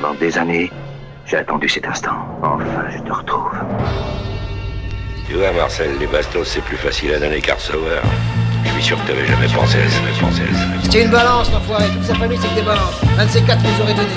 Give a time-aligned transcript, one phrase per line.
[0.00, 0.70] Pendant des années,
[1.26, 2.12] j'ai attendu cet instant.
[2.40, 3.50] Enfin, je te retrouve.
[5.26, 7.98] Tu vois, Marcel, les bastos, c'est plus facile à donner qu'à recevoir.
[8.64, 10.76] Je suis sûr que t'avais jamais pensé à jamais pensé à jamais.
[10.84, 11.86] C'était une balance, l'enfoiré.
[11.92, 12.94] Toute sa famille, c'est que des balances.
[13.18, 14.08] Un de ces quatre nous aurait donné.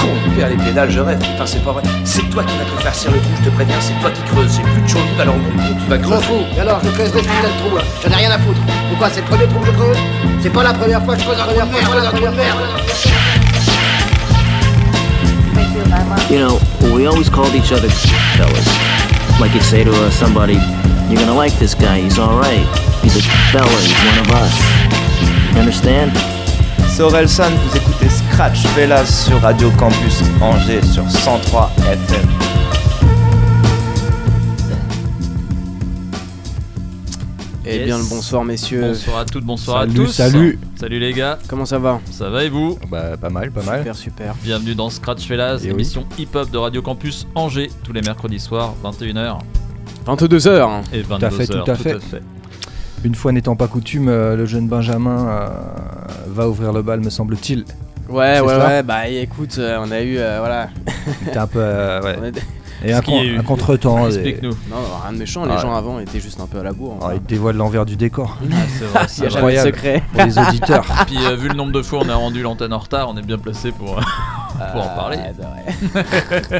[0.00, 1.18] Con, père, les pédales, je rêve.
[1.18, 1.82] Putain, c'est pas vrai.
[2.04, 3.80] C'est toi qui vas te faire serrer le trou, je te préviens.
[3.80, 4.56] C'est toi qui creuses.
[4.56, 6.24] J'ai plus de chaud alors trou, tu vas Je m'en creuser.
[6.24, 6.44] fous.
[6.56, 7.82] Et alors, je creuserai ce putain de trou, là.
[8.02, 8.60] J'en ai rien à foutre.
[8.88, 9.98] Pourquoi C'est le premier trou que je creuse?
[10.40, 11.52] C'est pas la première fois que je creuse un trou
[12.30, 13.43] de
[16.30, 16.58] You know,
[16.94, 17.88] we always called each other
[18.36, 18.68] fellas.
[19.40, 20.54] Like you'd say to uh, somebody,
[21.08, 22.66] you're gonna like this guy, he's alright.
[23.02, 24.54] He's a fella, he's one of us.
[25.52, 26.12] You understand?
[26.88, 32.53] C'est Orelsan, vous écoutez Scratch Velas sur Radio Campus Angers sur 103 FM.
[37.66, 37.84] Eh Yes.
[37.86, 38.82] bien le bonsoir messieurs.
[38.82, 40.12] Bonsoir à toutes, bonsoir Salut, à tous.
[40.12, 40.58] salut.
[40.78, 43.78] Salut les gars, Comment ça va ça va et vous Bah, pas mal, pas mal.
[43.78, 44.34] Super super.
[44.42, 45.70] Bienvenue dans Scratch Fellas, Eh oui.
[45.72, 49.38] émission hip-hop de Radio Campus Angers, tous les mercredis soirs, 21h
[50.06, 50.82] 22h.
[50.92, 51.24] et 22h.
[51.24, 51.96] à fait, tout à fait.
[53.02, 55.48] Une fois n'étant pas coutume, euh, le jeune Benjamin euh,
[56.28, 57.64] va ouvrir le bal, me semble-t-il.
[58.10, 60.68] Ouais ouais ouais bah écoute euh, on a eu euh, voilà.
[61.24, 61.58] C'était un peu.
[61.62, 62.32] euh, ouais.
[62.84, 64.06] Et un, contretemps.
[64.06, 64.50] Explique-nous.
[64.70, 66.98] Non rien de méchant, les Ah, gens avant étaient juste un peu à la bourre.
[67.02, 69.30] Ah, il dévoile l'envers du décor Ah, c'est vrai, Il y c'est a vrai.
[69.30, 69.68] jamais de incroyable.
[69.76, 70.02] secret.
[70.12, 70.84] pour les auditeurs.
[71.06, 73.22] Puis euh, vu le nombre de fois on a rendu l'antenne en retard, on est
[73.22, 73.94] bien placé pour,
[74.72, 75.16] pour en parler.
[75.16, 75.32] Ouais,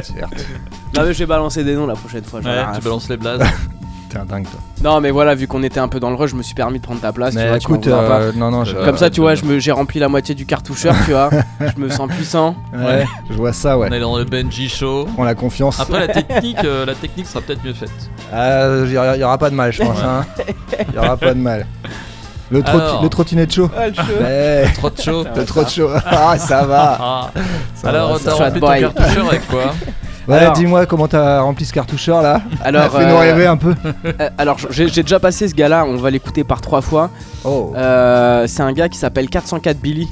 [0.01, 0.27] c'est vrai.
[0.95, 2.41] Non mais je vais balancer des noms la prochaine fois.
[2.41, 3.41] j'en ai Ouais, rien à tu balances les blazes.
[4.15, 4.59] T'es un dingue, toi.
[4.81, 6.79] Non mais voilà vu qu'on était un peu dans le rush, je me suis permis
[6.79, 7.31] de prendre ta place.
[7.33, 7.95] tu Mais vois, tu écoute, pas.
[8.21, 10.33] euh, non, non, je, Comme ça tu vois, euh, je me j'ai rempli la moitié
[10.35, 11.29] du cartoucheur, tu vois.
[11.75, 12.55] Je me sens puissant.
[12.73, 13.87] ouais, je vois ça, ouais.
[13.89, 15.05] On est dans le Benji Show.
[15.15, 15.79] Prends la confiance.
[15.81, 17.91] Après la technique, euh, la technique sera peut-être mieux faite.
[18.33, 19.99] Ah, il y, aura- il y aura pas de mal, je pense.
[20.01, 20.25] hein.
[20.89, 21.65] Il y aura pas de mal.
[22.51, 23.03] Le, trotti- Alors.
[23.03, 23.69] le trottinette chaud.
[24.21, 25.25] Ouais, Trop de chaud.
[25.35, 25.89] le trot chaud.
[26.05, 26.97] Ah, ça va.
[27.01, 27.31] Ah.
[27.73, 29.63] ça Alors va, ça t'as rempli ton cartoucheur avec quoi?
[30.27, 30.53] Ouais, Alors.
[30.53, 32.41] dis-moi comment t'as rempli ce cartoucheur là.
[32.63, 33.75] Alors Fais-nous euh, rêver un peu.
[34.19, 37.09] euh, alors j'ai j'ai déjà passé ce gars-là, on va l'écouter par trois fois.
[37.43, 37.73] Oh.
[37.75, 40.09] Euh, c'est un gars qui s'appelle 404 Billy,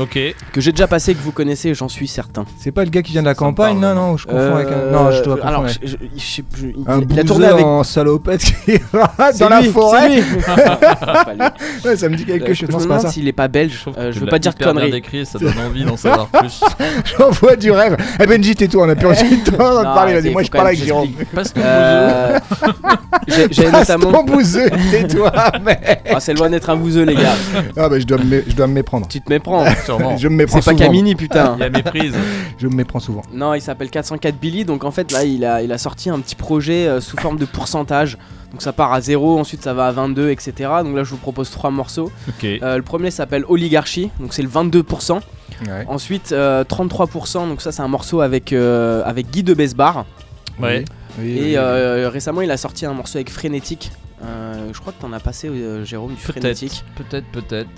[0.00, 0.18] Ok.
[0.52, 2.44] que j'ai déjà passé, que vous connaissez, j'en suis certain.
[2.58, 3.96] C'est pas le gars qui vient de la Ça me campagne, non, parle.
[3.96, 4.90] non, je confonds Euh, avec un.
[4.92, 5.46] Non, je dois confondre.
[5.48, 7.64] Alors, avec- je- je- je sais plus, il, Un il a tourné bouseux avec.
[7.66, 10.08] en salopette qui va C'est dans la lui, forêt.
[10.08, 10.42] c'est lui.
[10.46, 11.88] Pas lui.
[11.90, 12.68] Ouais, ça me dit quelque Euh, chose.
[12.68, 13.12] je Non, me c'est pas demande ça.
[13.12, 13.72] s'il est pas belge.
[13.74, 14.90] Je trouve euh, que je veux l'as pas dire de hyper bien conneries.
[14.92, 16.60] décrit, ça donne envie d'en savoir plus.
[17.18, 17.96] J'envoie du rêve.
[18.22, 20.12] Eh Benji, tais-toi, on a plus envie de de Non, parler.
[20.12, 21.08] arrêtez, Vas-y, moi faut je quand parle même avec que Jérôme.
[21.34, 21.68] Passe ton bouseux.
[21.68, 22.38] Euh,
[23.26, 24.24] J'ai j'ai Passe ton notamment.
[24.24, 25.32] bouseux, tais-toi,
[25.64, 26.00] mec.
[26.10, 27.34] Ah, c'est loin d'être un bouseux, les gars.
[27.76, 29.06] Ah, bah je dois me mé- je dois me méprendre.
[29.08, 29.64] Tu te méprends.
[29.96, 30.16] Sûrement.
[30.16, 30.84] Je me méprends C'est pas souvent.
[30.84, 31.54] Camini, putain.
[31.58, 32.14] Il y a méprise.
[32.58, 33.22] Je me méprends souvent.
[33.32, 34.64] Non, il s'appelle 404 Billy.
[34.64, 37.38] Donc en fait, là, il a, il a sorti un petit projet euh, sous forme
[37.38, 38.18] de pourcentage.
[38.52, 40.52] Donc ça part à 0, ensuite ça va à 22, etc.
[40.82, 42.10] Donc là, je vous propose trois morceaux.
[42.44, 45.20] Euh, le premier s'appelle Oligarchie, donc c'est le 22%.
[45.66, 45.84] Ouais.
[45.88, 50.06] Ensuite, euh, 33%, donc ça, c'est un morceau avec, euh, avec Guy de Besbar.
[50.60, 50.84] Ouais.
[51.18, 51.56] Oui, oui, Et oui.
[51.56, 53.90] euh, récemment, il a sorti un morceau avec Frénétique.
[54.24, 56.20] Euh, je crois que t'en as passé, euh, Jérôme, du.
[56.20, 56.84] Frénétique.
[56.96, 57.68] Peut-être, peut-être.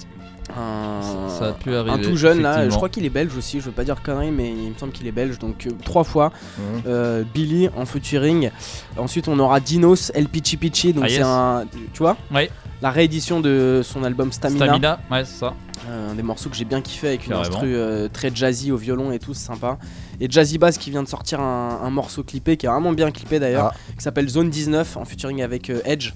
[0.59, 1.29] Un...
[1.29, 1.91] Ça a pu arriver.
[1.91, 4.01] un tout jeune là, je crois qu'il est belge aussi, je veux pas dire de
[4.01, 6.83] conneries, mais il me semble qu'il est belge, donc euh, trois fois Mhm.
[6.87, 8.51] euh, Billy en featuring.
[8.97, 11.25] Ensuite, on aura Dinos, El Pichi Pichi, donc Ah, c'est yes.
[11.27, 11.65] un.
[11.93, 12.17] Tu vois?
[12.35, 12.51] Ouais.
[12.83, 14.65] La réédition de son album Stamina.
[14.67, 15.55] Stamina, ouais, c'est ça.
[15.89, 17.75] Euh, un des morceaux que j'ai bien kiffé avec une instru
[18.13, 19.79] très jazzy au violon et tout, c'est sympa.
[20.21, 23.11] Et Jazzy Bass qui vient de sortir un, un morceau clippé, qui est vraiment bien
[23.11, 23.93] clippé d'ailleurs, Ah.
[23.97, 26.13] qui s'appelle Zone 19 en featuring avec Edge.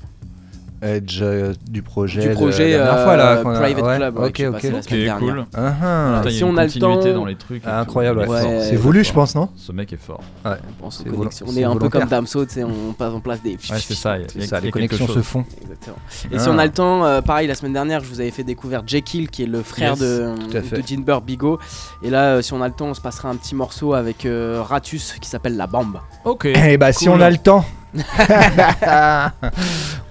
[0.85, 2.21] Edge euh, du projet.
[2.21, 3.31] du de projet la dernière euh, fois là.
[3.33, 4.63] a- Private ouais, Club, ouais, Ok, ok.
[4.63, 5.19] la dernière.
[5.19, 5.45] cool.
[5.55, 6.11] Ah, ah.
[6.23, 6.31] Voilà.
[6.31, 7.63] Si on a le temps- dans les trucs.
[7.65, 7.91] et Ah, tout.
[7.91, 8.61] incroyable, ouais.
[8.69, 10.21] C'est voulu, je pense, non Ce mec est fort.
[10.45, 10.51] On
[10.81, 11.47] pense aux C'est connexions.
[11.47, 12.45] volo- On c'est est un peu comme Damso,
[12.89, 13.53] on passe en place des.
[13.53, 14.17] Ouais, c'est ça.
[14.19, 15.45] il y a- il y C'est a- ça, il y les connexions se font.
[15.63, 15.97] Exactement.
[16.31, 16.39] Et Ah.
[16.39, 18.83] si on a le temps, euh, pareil, la semaine dernière, je vous avais fait découvrir
[18.87, 21.59] Jekyll, qui est le frère de, de Jinber Bigot.
[22.03, 25.15] Et là, si on a le temps, on se passera un petit morceau avec Ratus
[25.21, 25.99] qui s'appelle La Bambe.
[26.25, 26.47] Ok.
[26.47, 27.65] Eh bah, si on a le temps.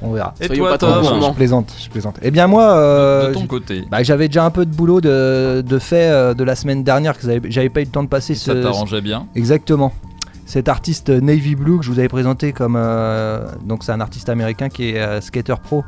[0.01, 0.33] on verra.
[0.41, 1.29] Et Soyons toi, pas trop gourmands.
[1.31, 2.17] Je plaisante, je plaisante.
[2.21, 2.63] Eh bien, moi.
[2.77, 3.85] euh, De ton côté.
[3.89, 7.17] bah, j'avais déjà un peu de boulot de, de fait euh, de la semaine dernière
[7.17, 9.27] que j'avais j'avais pas eu le temps de passer Ça ce, t'arrangeait bien.
[9.35, 9.93] Exactement.
[10.45, 14.29] Cet artiste Navy Blue que je vous avais présenté comme euh, donc c'est un artiste
[14.29, 15.83] américain qui est euh, skater pro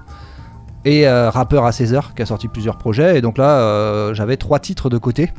[0.86, 4.14] et euh, rappeur à 16 heures qui a sorti plusieurs projets et donc là euh,
[4.14, 5.32] j'avais trois titres de côté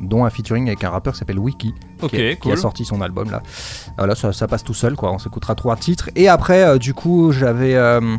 [0.00, 2.56] dont un featuring avec un rappeur qui s'appelle Wiki qui, a, qui a cool.
[2.58, 3.42] sorti son album là.
[3.98, 5.12] Voilà, ça, ça passe tout seul quoi.
[5.12, 8.16] On s'écoutera trois titres et après euh, du coup j'avais euh,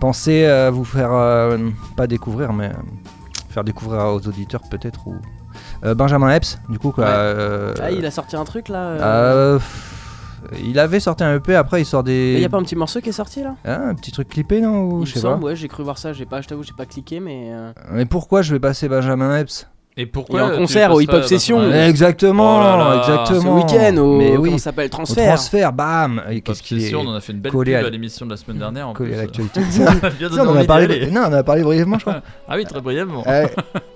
[0.00, 1.58] pensé euh, vous faire euh,
[1.96, 2.72] pas découvrir mais euh,
[3.50, 5.16] faire découvrir aux auditeurs peut-être ou
[5.84, 7.04] euh, Benjamin Epps du coup quoi.
[7.04, 7.10] Ouais.
[7.12, 8.98] euh, Ah, il a sorti un truc là euh,
[9.56, 9.58] euh,
[10.62, 12.38] il avait sorti un EP, après il sort des.
[12.38, 13.54] y a pas un petit morceau qui est sorti là?
[13.64, 15.36] Ah, un petit truc clippé, non Ou Il Je me sais pas.
[15.36, 17.48] ouais, j'ai cru voir ça, j'ai pas, je t'avoue, j'ai pas cliqué, mais.
[17.50, 19.66] euh, Mais pourquoi je vais passer Benjamin Epps?
[19.96, 21.72] Et pourquoi Il tu concert au Hip Hop Session.
[21.72, 23.60] Exactement, Oh là là, exactement.
[23.60, 25.34] Ce week-end au Mais comment oui, ça s'appelle au transfert.
[25.34, 26.20] transfert, bam.
[26.44, 28.32] Qu'est-ce qu'il est on en a fait une belle collé pub à- à l'émission de
[28.32, 28.88] la semaine dernière.
[28.88, 29.18] En collé plus.
[29.18, 29.60] à l'actualité.
[30.36, 31.10] On en a parlé.
[31.12, 32.22] Non, on en a parlé brièvement, je crois.
[32.48, 33.22] Ah oui, très brièvement.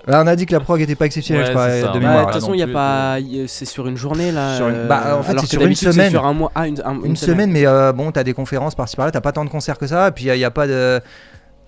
[0.07, 1.87] On a dit que la prog était pas exceptionnelle, Ouais, je crois, c'est ça.
[1.91, 2.25] de mémoire.
[2.27, 3.17] toute façon, il y a pas.
[3.47, 4.55] C'est sur une journée là.
[4.55, 6.11] Sur une- euh, bah, en fait, c'est sur une d'habitude, c'est semaine.
[6.11, 6.51] Sur un mois.
[6.55, 9.33] Ah, une, un- une semaine, mais euh, bon, t'as des conférences par-ci par-là, t'as pas
[9.33, 11.01] tant de concerts que ça, et puis il y, a pas de.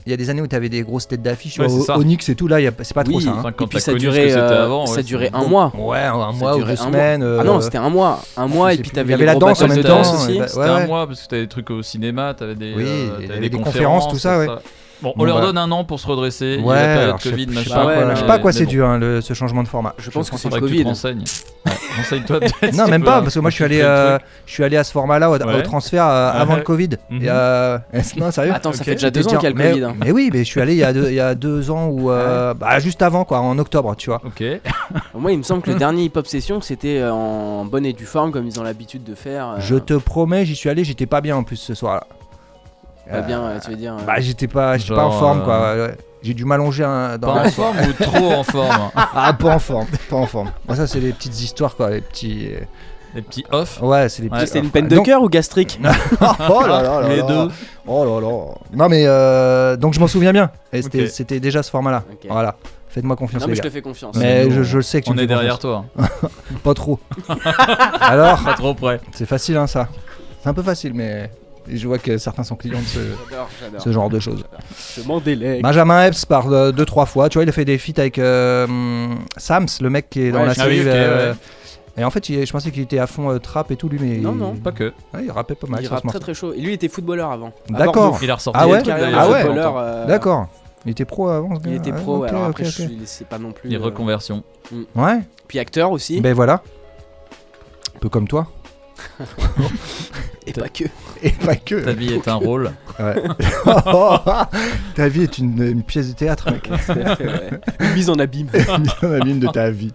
[0.06, 1.68] Il y a des années où t'avais des grosses têtes d'affiche, Ouais.
[1.96, 3.30] Onyx et tout, là, c'est pas trop ça.
[3.30, 3.36] hein.
[3.40, 5.72] Enfin, quand Et puis ça durait, c'était euh, avant, ça ouais, durait un mois.
[5.78, 7.22] Ouais, un mois ou deux un semaines.
[7.24, 7.38] mois.
[7.40, 8.20] Ah non, euh, c'était un mois.
[8.38, 10.60] Un mois, et puis t'avais Il y avait les la danse en même temps, C'était
[10.60, 14.18] un mois parce que t'avais des trucs au cinéma, t'avais des, euh, des conférences, tout
[14.18, 14.48] ça, ouais.
[15.02, 15.46] Bon, on Bon, leur bah.
[15.48, 16.58] donne un an pour se redresser.
[16.60, 17.76] il y a Ouais, la période alors, je sais- Covid, je sais machin.
[17.76, 18.70] pas, ouais, quoi- non, je sais pas à quoi c'est bon.
[18.70, 19.96] dû, hein, le- ce changement de format.
[19.98, 20.84] Je pense que c'est le Covid.
[20.84, 20.94] Ouais,
[21.98, 22.40] Renseigne-toi.
[22.74, 24.92] Non, même pas, parce que moi je suis allé, euh, je suis allé à ce
[24.92, 26.90] format-là au, transfert euh, avant le Covid.
[27.12, 27.78] Et, euh,
[28.18, 29.84] non, sérieux Attends, ça fait déjà deux ans qu'il y a le mais, Covid.
[29.84, 29.96] hein.
[30.00, 31.88] mais oui, mais je suis allé il y a deux, il y a deux ans
[31.88, 34.22] ou euh, bah, juste avant quoi, en octobre, tu vois.
[34.26, 34.44] Ok.
[35.16, 38.06] Moi, il me semble que le dernier hip hop session, c'était en bonne et due
[38.06, 39.56] forme, comme ils ont l'habitude de faire.
[39.60, 42.06] Je te promets, j'y suis allé, j'étais pas bien en plus ce soir-là.
[43.10, 43.94] Pas Euh, bien, ouais, tu veux dire.
[43.94, 45.74] euh, Bah j'étais pas, j'étais pas en forme euh, quoi.
[45.74, 45.98] ouais, ouais.
[46.24, 49.56] J'ai dû m'allonger un- dans Pas la en forme ou trop en forme Ah pas
[49.56, 50.52] en forme, pas en forme.
[50.66, 52.50] Bon, ça c'est les petites histoires quoi, les petits.
[53.14, 53.82] Les petits off.
[53.82, 54.48] Ouais, c'est les Ouais, petits.
[54.48, 55.80] C'était une peine de Donc- cœur ou gastrique?
[56.50, 57.24] Oh là là là Les là.
[57.24, 57.48] deux.
[57.88, 58.38] Oh là là.
[58.74, 60.50] Non mais euh, donc je m'en souviens bien.
[60.72, 62.04] Et c'était déjà ce format-là.
[62.30, 62.56] Voilà.
[62.88, 64.16] Faites-moi confiance Non, mais je te fais confiance.
[64.18, 65.86] Mais je, je le sais que tu On me est fais derrière confiance.
[65.98, 66.30] toi.
[66.64, 67.00] Pas trop.
[68.00, 69.00] Alors, Pas trop près.
[69.14, 69.88] c'est facile hein ça.
[70.44, 71.32] C'est un peu facile mais
[71.68, 73.82] je vois que certains sont clients de ce, J'adore, j'adore.
[73.82, 74.44] ce genre de choses.
[74.98, 75.62] Je m'en délègue.
[75.64, 77.30] Benjamin Epps par euh, deux trois fois.
[77.30, 78.68] Tu vois, il a fait des feats avec euh,
[79.38, 80.90] Sams, le mec qui est dans Ouais, la je- Ah oui, série.
[80.90, 81.38] ok, euh, ouais.
[81.98, 84.00] Et en fait, il- je pensais qu'il était à fond euh, trap et tout lui,
[84.02, 84.56] mais Non, il- non.
[84.56, 84.94] Pas que.
[85.14, 86.20] Ouais, il rappait pas mal Il sur ce rappe très morceau.
[86.20, 86.54] très chaud.
[86.54, 87.52] Et lui, il était footballeur avant.
[87.74, 87.94] À D'accord.
[88.12, 88.18] Bordeaux.
[88.22, 89.40] Il a ressorti Ah ouais trucs, Carrière de Ah ouais.
[89.42, 90.48] il footballeur, euh, D'accord.
[90.86, 91.56] Il était pro avant.
[91.56, 92.70] ce Il gars était Ah, pro, ok, alors ok, après, ok.
[92.70, 93.70] je suis- c'est pas non plus.
[93.70, 94.44] Les euh, reconversions.
[94.96, 95.20] Ouais.
[95.48, 96.22] Puis acteur aussi.
[96.22, 96.64] Ben voilà.
[97.96, 98.48] Un peu comme toi.
[100.48, 100.86] Et pas que.
[101.24, 101.76] Et pas que.
[101.76, 102.72] Ta vie est un rôle.
[103.00, 103.24] Ouais.
[104.96, 106.70] ta vie est une, une pièce de théâtre, mec.
[107.80, 108.48] Une mise en abîme.
[109.04, 109.94] Une abîme de ta vie.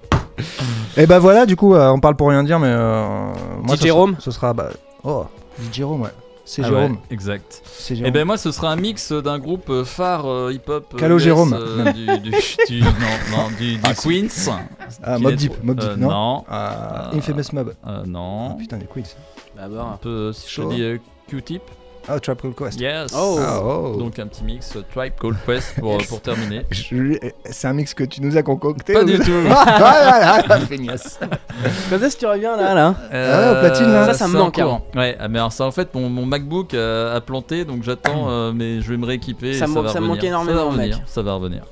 [0.96, 3.32] Et ben voilà, du coup, euh, on parle pour rien dire, mais euh,
[3.62, 4.70] moi, Dit ce Jérôme sera- Ce sera, bah,
[5.04, 5.24] oh,
[5.72, 6.10] Jérôme, ouais.
[6.48, 6.92] C'est Ah Jérôme.
[6.92, 7.60] ouais, exact.
[7.64, 8.12] C'est Et Jérôme.
[8.12, 10.94] ben moi ce sera un mix d'un groupe euh, phare euh, hip-hop.
[10.96, 11.52] Calo US, Jérôme.
[11.58, 12.30] euh, du, du,
[12.68, 12.88] du- non,
[13.32, 13.94] non, du, du Ah.
[13.94, 14.28] Queens.
[15.02, 16.44] ah, Mob Deep, Mob Deep, euh, non, Non.
[16.48, 17.68] Ah, Euh, Infamous Mob.
[17.70, 18.54] Euh, Ah, non.
[18.60, 19.16] putain, des Queens.
[19.58, 20.98] Un peu, si je te dis euh,
[21.28, 21.62] Q-Tip.
[22.08, 22.80] Ah, Trap Called Quest.
[22.80, 23.12] Yes.
[23.16, 23.36] Oh.
[23.40, 23.96] Ah, oh.
[23.98, 26.64] Donc un petit mix euh, Tribe Called Quest pour, pour terminer.
[27.50, 29.32] C'est un mix que tu nous as concocté Pas du tout.
[29.50, 31.18] Ah, voilà, feignasse.
[31.90, 34.06] Quand est-ce que tu reviens là, là Euh, au platine, là.
[34.06, 34.60] Ça, ça me manque.
[34.94, 38.26] Ouais, ah, mais alors ça en fait mon, mon MacBook euh, a planté donc j'attends
[38.30, 39.54] euh, mais je vais me rééquiper.
[39.54, 40.96] Ça et ça, va ça me manquait énormément, Ça va revenir.
[40.98, 41.06] mec.
[41.08, 41.62] Ça va revenir.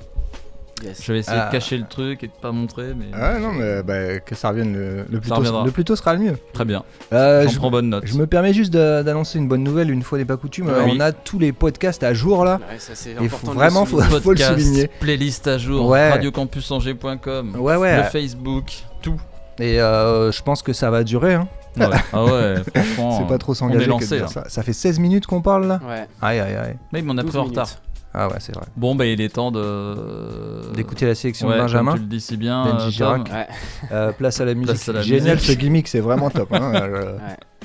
[0.83, 1.01] Yes.
[1.03, 1.47] Je vais essayer Ah.
[1.47, 4.49] de cacher le truc et de pas montrer mais Ah non, mais bah, que ça
[4.49, 5.63] revienne le, le plus Ça tôt, reviendra.
[5.63, 6.37] le plus tôt sera le mieux.
[6.53, 6.83] très bien.
[7.13, 8.03] Euh, je, prends bonne note.
[8.05, 10.67] je me permets juste d'annoncer une bonne nouvelle, une fois n'est pas coutume.
[10.67, 10.91] Oui.
[10.97, 12.59] On a tous les podcasts à jour là.
[12.69, 14.19] Ouais, ça, important faut vraiment- souligner.
[14.19, 14.87] faut- le souligner.
[14.99, 16.09] playlist à jour, Ouais.
[16.11, 17.97] radiocampusangers.com, Ouais, ouais.
[17.97, 19.19] le Facebook, tout.
[19.59, 21.35] Et euh, je pense que ça va durer.
[21.35, 21.47] Hein.
[21.77, 21.85] Ouais.
[22.13, 23.17] Ah ouais, franchement.
[23.19, 24.43] C'est pas trop on s'engager ça.
[24.49, 25.79] Ça fait 16 minutes qu'on parle là.
[25.87, 26.07] Ouais.
[26.21, 26.75] Aïe aïe aïe.
[26.91, 27.69] Mais on a 12 pris en retard.
[28.17, 28.65] Ah ouais, c'est vrai.
[28.77, 30.71] Bon, bah il est temps de.
[30.73, 31.91] D'écouter la sélection Ouais, de Benjamin.
[31.91, 32.63] Comme tu le dis si bien.
[32.65, 33.25] Benji Girac.
[33.25, 33.33] Tom.
[33.35, 33.47] Ouais.
[33.91, 34.87] Euh, place à la musique.
[34.89, 35.51] À la Génial musique.
[35.51, 36.53] ce gimmick, c'est vraiment top.
[36.53, 36.71] hein.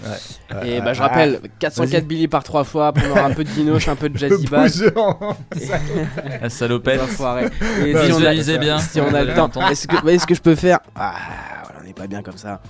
[0.02, 0.66] Ouais.
[0.66, 2.02] Et Euh, bah je ah, rappelle, 404 vas-y.
[2.06, 4.82] Billy par trois fois, pour avoir un peu de dinoche, un peu de jazzy bass.
[6.40, 7.00] La salopette.
[7.84, 8.78] Et Non, si on a, bien.
[8.78, 10.78] si on a le temps, est-ce que, vous voyez ce que je peux faire?
[10.94, 11.12] Ah,
[11.64, 12.60] voilà, on n'est pas bien comme ça.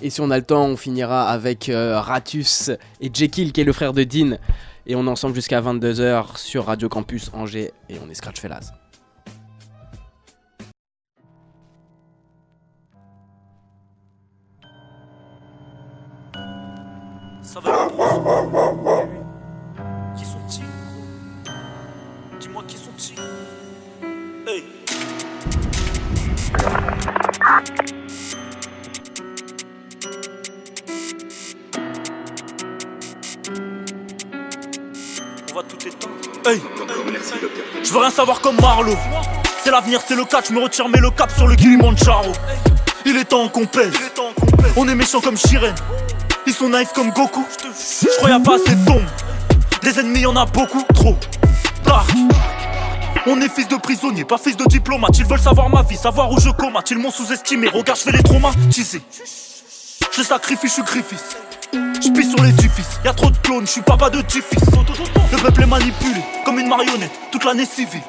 [0.00, 3.64] Et si on a le temps, on finira avec euh, Ratus et Jekyll, qui est
[3.64, 4.38] le frère de Dean.
[4.86, 7.72] Et on est ensemble jusqu'à 22h sur Radio Campus Angers.
[7.88, 8.72] Et on est Scratch Fellas.
[37.82, 38.96] Je veux rien savoir comme Marlowe.
[39.62, 42.32] C'est l'avenir, c'est le catch, je me retire, mais le cap sur le Kilimanjaro.
[43.06, 43.94] Il est temps qu'on pèse.
[44.76, 45.74] On est méchant comme Shiren.
[46.46, 47.44] Ils sont naïfs comme Goku.
[47.62, 49.06] Je crois y'a pas assez de tombes.
[49.82, 51.16] Des ennemis, y'en a beaucoup, trop.
[51.84, 52.10] Dark.
[53.26, 55.16] On est fils de prisonnier, pas fils de diplomate.
[55.18, 56.90] Ils veulent savoir ma vie, savoir où je comate.
[56.90, 59.00] Ils m'ont sous-estimé, regarde, je vais les traumatiser.
[60.12, 60.82] Je sacrifie, je suis.
[61.74, 64.62] Je sur l'édifice, y a trop de clones, je suis papa de petit-fils.
[65.32, 68.02] Le peuple est manipulé comme une marionnette toute l'année civile.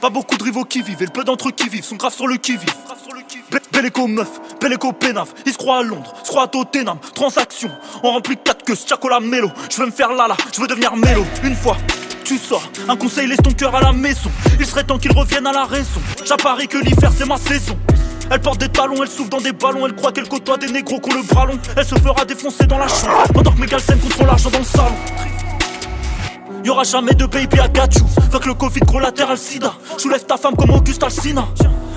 [0.00, 2.14] Pas beaucoup de rivaux qui vivent, et le peu d'entre eux qui vivent sont graves
[2.14, 2.64] sur le qui-vive.
[3.72, 4.30] Bel écho meuf,
[4.60, 5.34] bel écho pénave.
[5.44, 6.98] Ils se croient à Londres, se croient à Tottenham.
[7.14, 7.70] Transaction,
[8.02, 8.74] on remplit 4 queues,
[9.10, 9.50] la mélo.
[9.70, 11.26] Je veux me faire lala, je veux devenir mélo.
[11.42, 11.76] Une fois,
[12.24, 14.30] tu sors, un conseil laisse ton cœur à la maison.
[14.58, 16.00] Il serait temps qu'il revienne à la raison.
[16.24, 17.76] J'apparie que l'hiver c'est ma saison.
[18.30, 21.00] Elle porte des talons, elle souffle dans des ballons, elle croit qu'elle côtoie des négros
[21.00, 21.58] qu'on le bras long.
[21.76, 24.64] Elle se fera défoncer dans la chambre, pendant que mes contre contrôlent l'argent dans le
[24.64, 24.96] salon.
[26.64, 29.74] Y'aura jamais de baby à que le Covid gros latéral sida.
[29.98, 31.46] Soulève ta femme comme Auguste Alsina.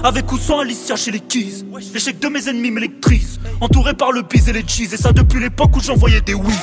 [0.04, 1.66] Avec ou sans Alicia chez les Keys.
[1.94, 3.40] L'échec de mes ennemis m'électrise.
[3.62, 4.94] Entouré par le biz et les cheese.
[4.94, 6.54] Et ça depuis l'époque où j'envoyais des whiz.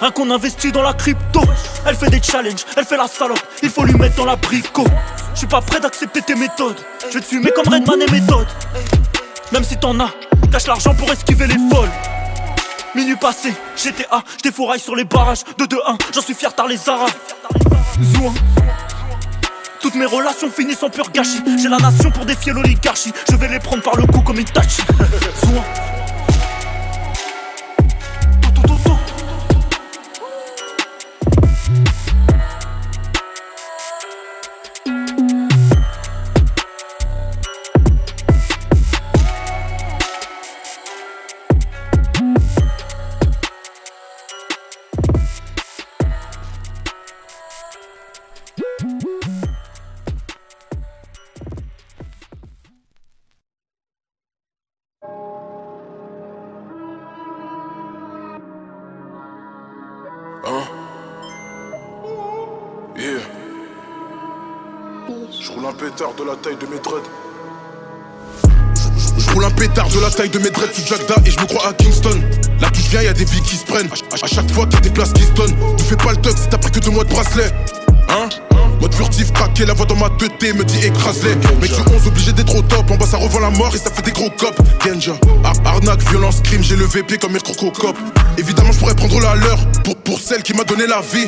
[0.00, 1.40] Un qu'on investit dans la crypto.
[1.84, 3.40] Elle fait des challenges, elle fait la salope.
[3.62, 4.84] Il faut lui mettre dans la brico.
[5.34, 6.78] Je suis pas prêt d'accepter tes méthodes.
[7.08, 8.46] Je vais te fumer comme Redman et méthode.
[9.52, 10.10] Même si t'en as,
[10.52, 11.90] cache l'argent pour esquiver les folles.
[12.94, 17.10] Minuit passé, GTA, j'défouraille sur les barrages de 2-1, j'en suis fier tard les arabes.
[18.14, 18.32] Zouin.
[19.80, 21.42] Toutes mes relations finissent en pur gâchis.
[21.60, 23.12] J'ai la nation pour défier l'oligarchie.
[23.30, 24.82] Je vais les prendre par le cou comme Itachi.
[25.44, 25.62] Zouin.
[65.98, 67.02] De la taille de mes dreads.
[69.18, 71.44] Je roule un pétard de la taille de mes dreads sous Jagda et je me
[71.46, 72.20] crois à Kingston.
[72.60, 73.88] Là tu viens, y a des vies qui se prennent.
[74.12, 75.56] À, chaque fois a des places qui se donnent.
[75.76, 77.50] Tu fais pas le tux si t'as pris que deux mois de bracelet.
[78.10, 78.28] Hein?
[78.80, 81.34] Mode furtif, craqué, la voix dans ma tête me dit écrase-les.
[81.60, 83.90] Mec du 11 obligé d'être au top, en bas ça revend la mort et ça
[83.90, 84.56] fait des gros cops.
[84.86, 85.14] Genja,
[85.64, 87.96] arnaque, violence, crime, j'ai le VP comme mes crococop.
[88.38, 91.26] Évidemment, je pourrais prendre la leur pour, pour celle qui m'a donné la vie.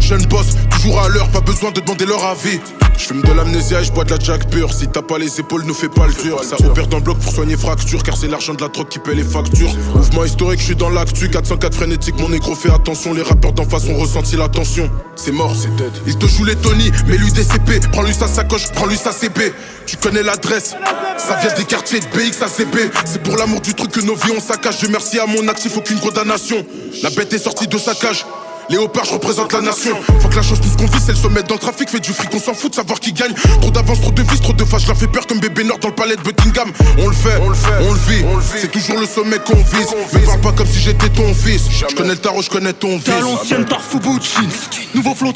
[0.00, 2.58] jeune boss, toujours à l'heure, pas besoin de demander leur avis.
[2.96, 4.72] Je fume de l'amnésia et je bois de la jack pure.
[4.72, 6.42] Si t'as pas les épaules, ne fais pas le dur.
[6.44, 8.98] Ça opère dans le bloc pour soigner fracture, car c'est l'argent de la drogue qui
[8.98, 9.72] paie les factures.
[9.94, 11.28] Mouvement historique, je suis dans l'actu.
[11.28, 13.12] 404 frénétique, mon négro fait attention.
[13.14, 14.90] Les rappeurs d'en face ont ressenti la tension.
[15.16, 15.92] C'est mort, c'est dead.
[16.06, 17.80] Il te joue les Tony, mets lui des CP.
[17.90, 19.52] Prends-lui sa sacoche, prends-lui sa CP.
[19.86, 20.74] Tu connais l'adresse,
[21.18, 22.90] ça vient des quartiers de BX à CP.
[23.04, 24.78] C'est pour l'amour du truc que nos vies on saccage.
[24.80, 26.64] Je merci à mon actif, aucune condamnation.
[27.02, 28.24] La bête est sortie de sa cage.
[28.68, 29.96] Léopard, je représente la nation.
[30.20, 32.12] Faut que la chance nous qu'on vit, c'est le sommet dans le trafic, fait du
[32.12, 33.34] fric, on s'en fout de savoir qui gagne.
[33.60, 35.78] Trop d'avance, trop de vis, trop de fâche, je la fais peur comme bébé Nord
[35.78, 36.70] dans le palais de Buckingham.
[36.98, 38.24] On le fait, on le fait, on le vit,
[38.56, 39.94] c'est toujours le sommet qu'on vise.
[40.12, 41.62] Mais parle pas comme si j'étais ton fils.
[41.70, 43.04] Je connais le tarot, je connais ton vice.
[43.04, 44.48] T'as l'ancienne Tarfubouchi,
[44.94, 45.32] nouveau flot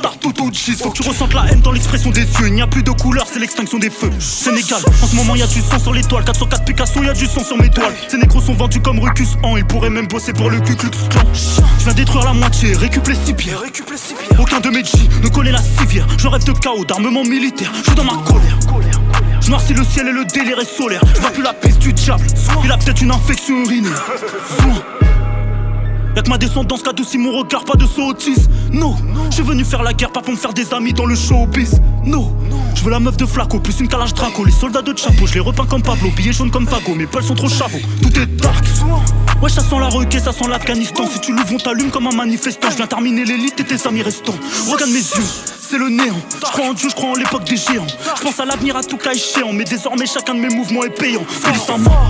[0.52, 2.46] cheese Faut que tu ressentes la haine dans l'expression des yeux.
[2.46, 4.10] Il n'y a plus de couleur, c'est l'extinction des feux.
[4.20, 6.24] Sénégal, en ce moment y a du sang sur l'étoile.
[6.24, 7.94] 404 Picasso, y a du sang sur mes toiles.
[8.08, 10.90] Ces négros sont vendus comme Rucus en, ils pourraient même bosser pour le Ku Klux
[11.32, 13.15] Je viens détruire la moitié, récupérer
[13.96, 14.14] six.
[14.38, 16.06] Aucun de mes G ne connaît la civière.
[16.18, 17.70] Je rêve de chaos, d'armement militaire.
[17.74, 18.58] Je suis dans ma colère.
[19.40, 21.00] Je noircis le ciel et le délire est solaire.
[21.14, 22.26] Je plus la piste du diable.
[22.64, 24.02] Il a peut-être une infection urinaire.
[26.16, 28.48] Y'a que ma descendance qui adoucit mon regard, pas de sottise.
[28.72, 28.96] Non,
[29.28, 31.78] je suis venu faire la guerre, pas pour me faire des amis dans le showbiz.
[32.06, 32.34] Non,
[32.74, 34.42] je veux la meuf de Flaco, plus une calage Draco.
[34.42, 36.94] Les soldats de Chapeau, je les repeins comme Pablo, billets jaunes comme Fago.
[36.94, 38.64] Mes pelles sont trop chavots, tout est dark.
[39.42, 41.04] Ouais, ça sent la requête, ça sent l'Afghanistan.
[41.06, 42.70] Si tu l'ouvres, on t'allume comme un manifestant.
[42.70, 44.36] Je viens terminer l'élite et tes amis restants.
[44.70, 45.24] Regarde mes yeux,
[45.60, 46.16] c'est le néant.
[46.34, 47.86] Je crois en Dieu, je crois en l'époque des géants.
[48.16, 49.52] Je pense à l'avenir à tout cas échéant.
[49.52, 51.26] Mais désormais, chacun de mes mouvements est payant.
[51.78, 52.08] Mort.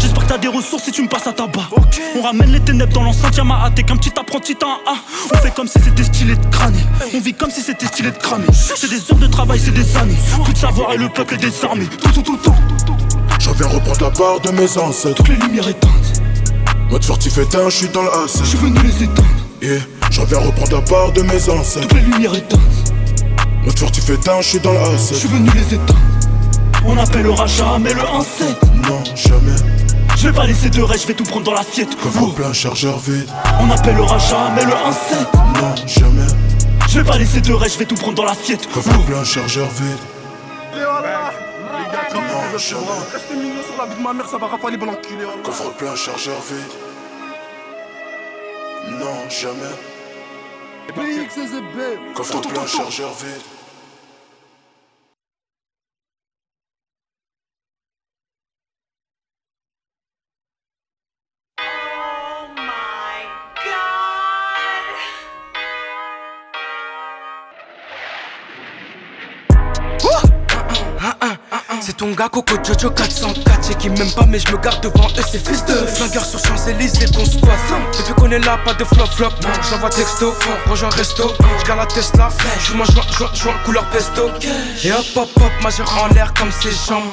[0.00, 1.68] J'espère que t'as des ressources si tu me passes à tabac.
[2.16, 4.96] On ramène les ténèbres dans l'enceinte, y'a ma hâte qu'un petit apprenti t'as un A.
[5.32, 6.78] On fait comme si c'était stylé de crâner.
[7.14, 8.46] On vit comme si c'était stylé de cramer.
[8.52, 10.16] C'est des heures de travail, c'est des années.
[10.44, 11.86] Plus de savoir et le peuple est désarmé.
[11.86, 12.54] Tout, tout, tout, tout.
[13.38, 15.16] Je viens reprendre la part de mes ancêtres.
[15.16, 16.22] Toutes les lumières éteintes.
[16.90, 19.28] Mode furtif éteint, je suis dans la Je suis venu les éteindre.
[19.62, 21.88] Yeah, je viens reprendre la part de mes ancêtres.
[21.88, 22.60] Toutes les lumières éteintes.
[23.64, 26.00] Mode furtif éteint, je suis dans la Je suis venu les éteindre.
[26.86, 28.04] On appellera jamais le 1
[28.88, 29.83] Non, jamais.
[30.16, 31.94] Je vais pas laisser de reste, je vais tout prendre dans l'assiette.
[31.96, 33.28] Coffre plein, chargeur vide.
[33.60, 36.26] On appellera jamais le 1 Non, jamais.
[36.88, 38.66] Je vais pas laisser de reste, je vais tout prendre dans l'assiette.
[38.72, 39.98] Coffre plein, chargeur vide.
[40.74, 42.82] Non, jamais.
[43.12, 45.24] Restez mignon sur la vie de ma mère, ça va rafaler bon enculé.
[45.42, 46.72] Coffre plein, chargeur vide.
[48.98, 49.74] Non, jamais.
[52.14, 53.53] Coffre plein, chargeur vide.
[71.96, 75.22] Ton gars Coco Jojo 404 J'ai qui m'aime pas mais je me garde devant eux
[75.30, 77.60] c'est fils de Flingueur sur Champs-Élysées qu'on squatte
[77.98, 79.30] Depuis qu'on est là pas de flop flop
[79.70, 80.34] j'envoie texto
[80.66, 81.32] rejoins resto.
[81.64, 82.28] J'garde la Tesla
[82.60, 84.30] Je mange joint joint couleur pesto.
[84.82, 87.04] Et hop hop hop majeur en l'air comme ses jambes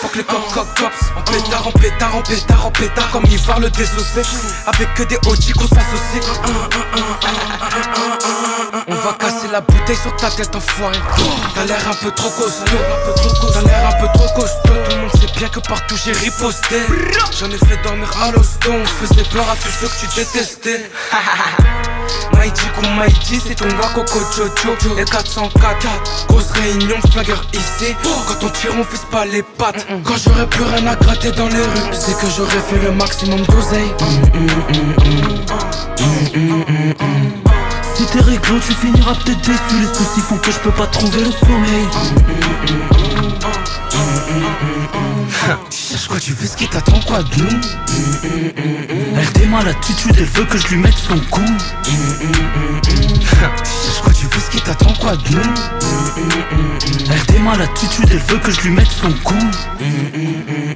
[0.00, 3.24] faut que les cop cop cops En pétard, en pétard, en pétard, en pétard Comme
[3.26, 4.22] Ivar le désossé
[4.66, 6.22] Avec que des OG qu'on s'associe
[8.88, 10.98] On va casser la bouteille sur ta tête enfoiré.
[11.54, 12.78] T'as l'air un peu trop costaud.
[13.52, 14.60] T'as l'air un peu trop costaud.
[14.64, 16.82] Tout le monde sait bien que partout j'ai riposté.
[17.38, 18.70] J'en ai fait dormir à l'hosto.
[18.70, 20.90] On faisait peur à tous ceux que tu détestais.
[22.32, 24.98] Maïdi comme Maïdi, c'est ton gars Coco Jojo.
[24.98, 27.94] Et 404, grosse réunion, flagger ici.
[28.02, 31.46] Quand on tire on fisse pas les pattes Quand j'aurais plus rien à gratter dans
[31.46, 33.94] les rues C'est que j'aurais fait le maximum d'oseille.
[37.94, 39.80] Si t'es tu finiras peut-être déçu.
[39.80, 43.25] Les soucis font que je peux pas trouver le sommeil
[45.70, 47.60] Cherche quoi tu veux ce qui t'attend quoi de nous
[49.16, 51.40] Elle démarre l'attitude et veut que je lui mette son coup.
[53.64, 55.54] Cherche quoi tu veux ce qui t'attend quoi de nous
[57.10, 59.34] Elle démarre l'attitude et veut que je lui mette son coup.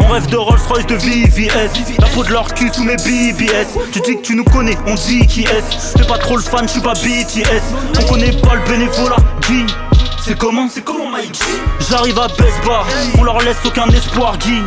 [0.01, 3.67] On rêve de Rolls Royce de VVS La peau de leur cul sous mes BBS
[3.93, 5.65] Tu dis que tu nous connais, on dit qui est
[5.97, 7.63] T'es pas trop le fan, je suis pas BTS
[7.99, 9.17] On connaît pas le bénévolat,
[9.49, 9.67] Guy
[10.23, 11.39] c'est comment C'est comment Mike
[11.89, 12.87] J'arrive à Best Bar,
[13.19, 14.63] on leur laisse aucun espoir Guy.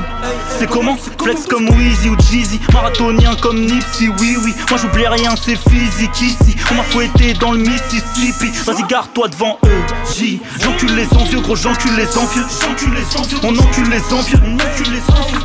[0.60, 2.60] C'est comment Flex comme Weezy ou Jeezy.
[2.74, 4.54] Marathonien comme Nipsey, oui oui.
[4.70, 6.56] Moi j'oublie rien, c'est physique ici.
[6.72, 8.52] On m'a fouetté dans le Mississippi.
[8.66, 9.84] Vas-y garde-toi devant eux,
[10.14, 10.42] J.
[10.62, 12.46] J'encule les envieux, gros j'encule les envieux.
[12.62, 14.40] J'encule les envieux, on encule les envieux.
[14.44, 15.40] On encule les envieux.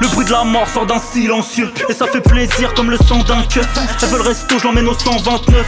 [0.00, 1.72] Le bruit de la mort sort d'un silencieux.
[1.88, 3.66] Et ça fait plaisir comme le sang d'un keuf.
[4.02, 5.66] Elle veut le resto, je l'emmène au 129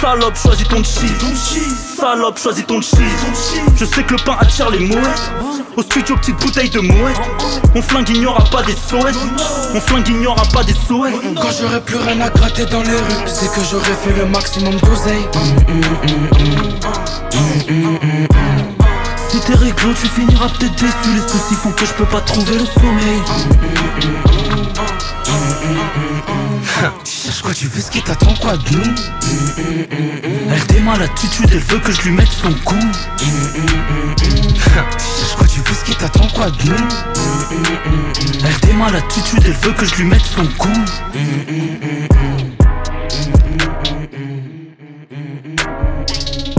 [0.00, 2.96] Salope, choisis ton cheese Salope, choisis ton cheese
[3.76, 5.32] Je sais que le pain attire les mouettes
[5.76, 7.16] Au studio, petite bouteille de mouette.
[7.74, 9.16] On flingue, aura pas des SOS
[9.74, 13.26] On flingue, aura pas des SOS Quand j'aurais plus rien à gratter dans les rues
[13.26, 15.26] C'est que j'aurais fait le maximum d'oseille.
[19.28, 21.14] Si t'es réglo, tu finiras peut-être déçu.
[21.14, 23.22] Les soucis font que je peux pas trouver le sommeil
[27.04, 28.94] Cherche quoi tu veux ce qui t'attend quoi de nous
[30.50, 32.74] Elle démarre l'attitude et veut que je lui mette son coup.
[34.58, 36.88] Cherche quoi tu veux ce qui t'attend quoi de nous
[38.44, 40.46] Elle démarre l'attitude et veut que je lui mette son
[46.36, 46.55] Yeah,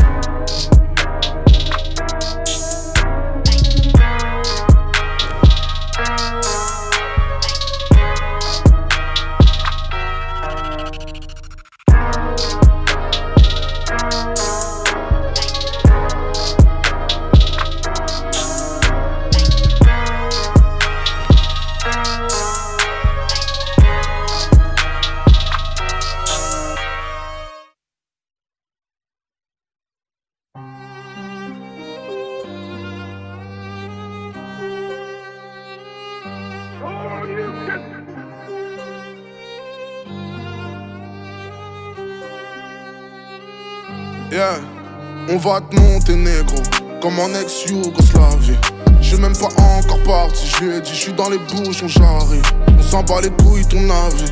[45.37, 46.57] on va te monter négro,
[46.99, 48.57] comme en ex-Yougoslavie.
[49.01, 52.41] J'suis même pas encore parti, je lui ai dit, j'suis dans les bouchons, j'arrive.
[52.67, 54.31] On s'en bat les couilles, ton avis.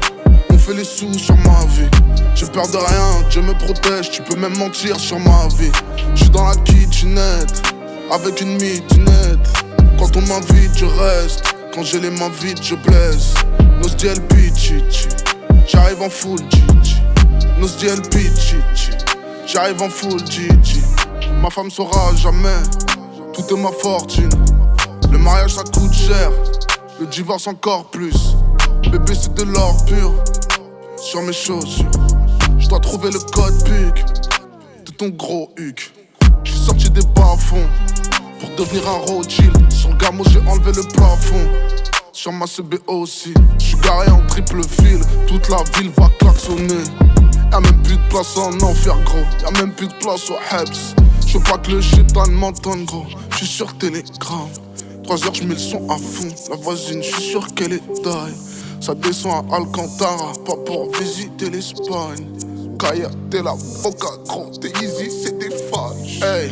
[0.49, 1.89] On fait les sous sur ma vie.
[2.33, 5.71] J'ai peur de rien, Dieu me protège, tu peux même mentir sur ma vie.
[6.15, 7.61] J'suis dans la kitchenette,
[8.11, 9.47] avec une midinette.
[9.99, 11.53] Quand on m'invite, je reste.
[11.71, 13.35] Quand j'ai les mains vides, je blesse.
[13.79, 15.09] Nos DL pichichi,
[15.67, 16.97] j'arrive en full Gigi.
[17.59, 18.91] Nos DL pichichi,
[19.45, 20.84] j'arrive en full Gigi.
[21.41, 22.63] Ma femme saura jamais,
[23.33, 24.29] tout est ma fortune.
[25.11, 26.31] Le mariage ça coûte cher,
[26.99, 28.35] le divorce encore plus.
[28.91, 30.13] Bébé c'est de l'or pur,
[30.97, 31.85] sur mes chaussures.
[32.57, 34.05] Je dois trouver le code PIC
[34.85, 35.93] de ton gros huc.
[36.43, 37.69] J'suis sorti des bas-fonds
[38.39, 39.71] pour devenir un Rothschild.
[39.71, 41.47] Sur le gamo j'ai enlevé le plafond.
[42.11, 45.01] Sur ma CB aussi, j'suis garé en triple fil.
[45.27, 46.83] Toute la ville va klaxonner.
[47.51, 51.04] Y'a même plus de place en enfer gros, y'a même plus de place au Hebs.
[51.35, 54.47] Je veux pas que le chétan m'entende gros, j'suis sur Telegram.
[55.03, 58.33] 3 heures j'mets le son à fond, la voisine j'suis sûr qu'elle est taille.
[58.79, 62.25] Ça descend à Alcantara, pas pour visiter l'Espagne.
[62.79, 66.23] Kaya, t'es la boca gros, t'es easy, c'est des fâches.
[66.23, 66.51] Hey,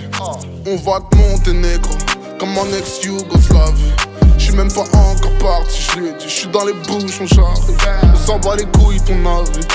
[0.67, 1.95] on va te monter négro,
[2.37, 3.93] comme en ex-Yougoslavie.
[4.37, 7.77] J'suis même pas encore parti, j'lui ai dit, j'suis dans les bouchons, j'arrive.
[8.03, 9.65] On s'en bat les couilles, ton avis.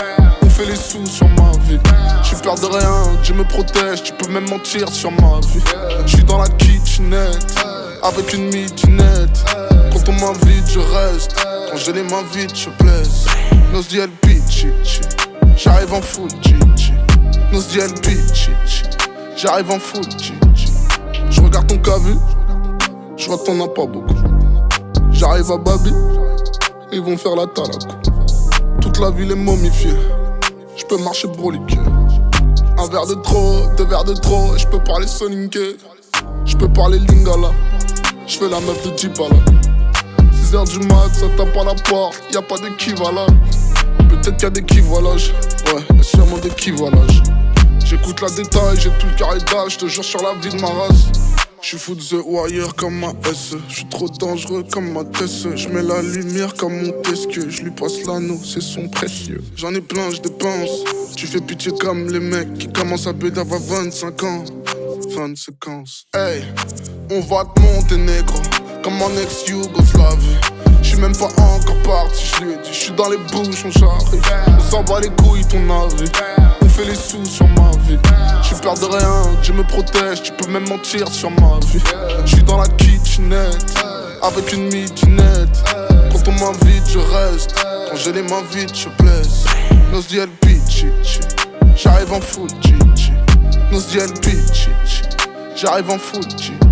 [0.59, 1.79] On fait les sous sur ma vie.
[2.25, 5.63] J'ai peur de rien, Dieu me protège, tu peux même mentir sur ma vie.
[6.05, 7.55] J'suis dans la kitchenette,
[8.03, 9.45] avec une midinette.
[9.93, 11.37] Quand on m'invite, je reste.
[11.71, 13.27] Quand j'ai les mains vides, je blesse.
[13.73, 14.69] Nos diel pitchy,
[15.57, 16.93] j'arrive en full chichi.
[17.53, 18.51] Nos diel pitchy,
[19.37, 20.35] j'arrive en full chichi.
[21.31, 22.15] Je regarde ton cas vu,
[23.17, 24.15] je vois t'en as pas beaucoup.
[25.13, 25.93] J'arrive à Babi,
[26.91, 27.95] ils vont faire la talakou.
[28.81, 29.95] Toute la ville est momifiée,
[30.79, 31.77] je peux marcher broliqué.
[32.79, 35.77] Un verre de trop, deux verres de trop, je peux parler soninké.
[36.45, 37.51] Je peux parler lingala,
[38.27, 39.37] je fais la meuf de Djibala.
[40.33, 43.27] 6h du mat, ça tape à la porte, y a pas d'équivalent.
[44.09, 45.35] Peut-être qu'il y a des kivolages,
[45.67, 47.23] ouais, sûrement des kivolages.
[47.85, 50.61] J'écoute la détail, j'ai tout le carré d'âge, je te jure sur la vie de
[50.61, 51.11] ma race.
[51.61, 53.55] Je fou de The Wire comme ma S.
[53.69, 55.47] Je trop dangereux comme ma Tess.
[55.57, 57.49] Je mets la lumière comme mon tesque.
[57.49, 59.43] Je lui passe l'anneau, c'est son précieux.
[59.57, 60.85] J'en ai plein, je dépense.
[61.17, 64.45] Tu fais pitié comme les mecs qui commencent à baiser avant 25 ans.
[65.15, 65.35] Fin de.
[66.15, 66.45] Hey,
[67.11, 68.39] on va te monter négro.
[68.83, 70.58] Comme en ex-Yougoslavie.
[70.99, 72.71] Je suis même pas encore parti, je lui ai dit.
[72.73, 74.21] Je suis dans les bouches, on j'arrive.
[74.49, 76.11] On s'en bat les couilles, ton avis.
[76.61, 77.99] On fait les sous sur ma vie.
[78.43, 80.25] Je peur de rien, je me protège.
[80.25, 81.81] Tu peux même mentir sur ma vie.
[82.27, 83.79] Je suis dans la kitchenette.
[84.23, 85.63] Avec une midinette.
[86.11, 87.55] Quand on m'invite, je reste.
[87.89, 89.45] Quand j'ai les mains vides, je blesse.
[89.93, 90.87] Nos diel pitchy.
[91.77, 93.13] J'arrive en full chichi.
[93.71, 94.71] Nos diel pitchy.
[95.55, 96.68] J'arrive en full chichi.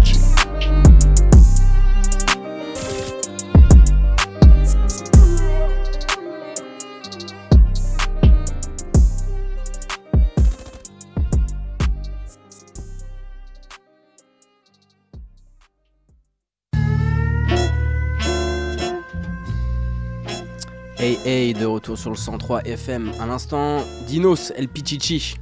[21.07, 23.13] Hey hey, de retour sur le 103 FM.
[23.21, 25.37] À l'instant, Dinos, El Pichichi.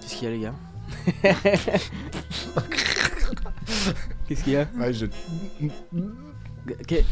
[0.00, 0.54] Qu'est-ce qu'il y a, les gars
[4.28, 5.06] Qu'est-ce qu'il y a Ouais, je.
[6.86, 7.04] Qu'est-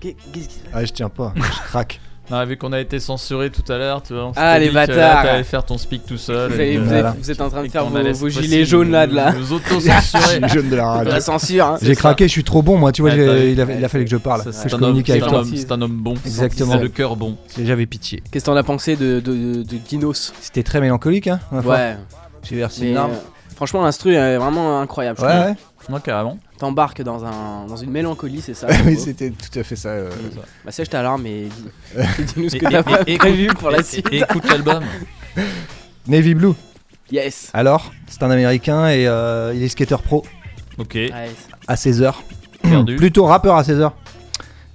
[0.00, 2.00] qu'est- Qu'est-ce qu'il y a Ah, je tiens pas, je craque.
[2.32, 4.28] Non, vu qu'on a été censuré tout à l'heure, tu vois.
[4.28, 5.22] on Ah, les dit que là, bâtards.
[5.24, 6.50] T'allais faire ton speak tout seul.
[6.50, 7.08] Vous, et avez- que- vous voilà.
[7.10, 9.32] avez- vous êtes en train de faire vos, gilets jaunes là de la.
[9.32, 10.22] Nous auto-censurer.
[10.36, 11.12] Gilet jaune de la radio.
[11.12, 11.66] La censure.
[11.66, 11.78] hein.
[11.82, 13.20] J'ai craqué, je suis trop bon, moi, tu vois, il,
[13.60, 15.22] a, il a fallu que je parle, Ça, que C'est je un, homme, c'est avec
[15.24, 15.38] un toi.
[15.40, 16.14] homme- c'est un homme bon.
[16.24, 16.72] Exactement.
[16.72, 17.36] C'est le cœur bon.
[17.58, 18.22] Et J'avais pitié.
[18.30, 21.38] Qu'est-ce que t'en as pensé de, de, de Dinos C'était très mélancolique, hein.
[21.52, 21.96] Ouais.
[22.48, 23.10] J'ai versé Mais, une larme.
[23.12, 25.18] euh, franchement, l'instru est vraiment incroyable.
[25.20, 25.54] je Ouais, ouais.
[25.90, 26.38] Non, carrément.
[26.62, 29.88] T'embarques dans, un, dans une mélancolie, c'est ça oui, c'était tout à fait ça.
[29.88, 30.10] euh,
[30.64, 33.82] Bah, sèche ta larme et dis- et dis-nous ce que t'as prévu écoute- pour la
[33.82, 34.06] suite.
[34.12, 34.84] et écoute l'album.
[36.06, 36.52] Navy Blue.
[37.10, 37.50] Yes.
[37.52, 40.24] Alors, c'est un américain et euh, il est skater pro
[40.78, 40.96] Ok.
[41.66, 42.14] À 16h.
[42.62, 42.94] Perdu.
[43.02, 43.90] Plutôt rappeur à 16h.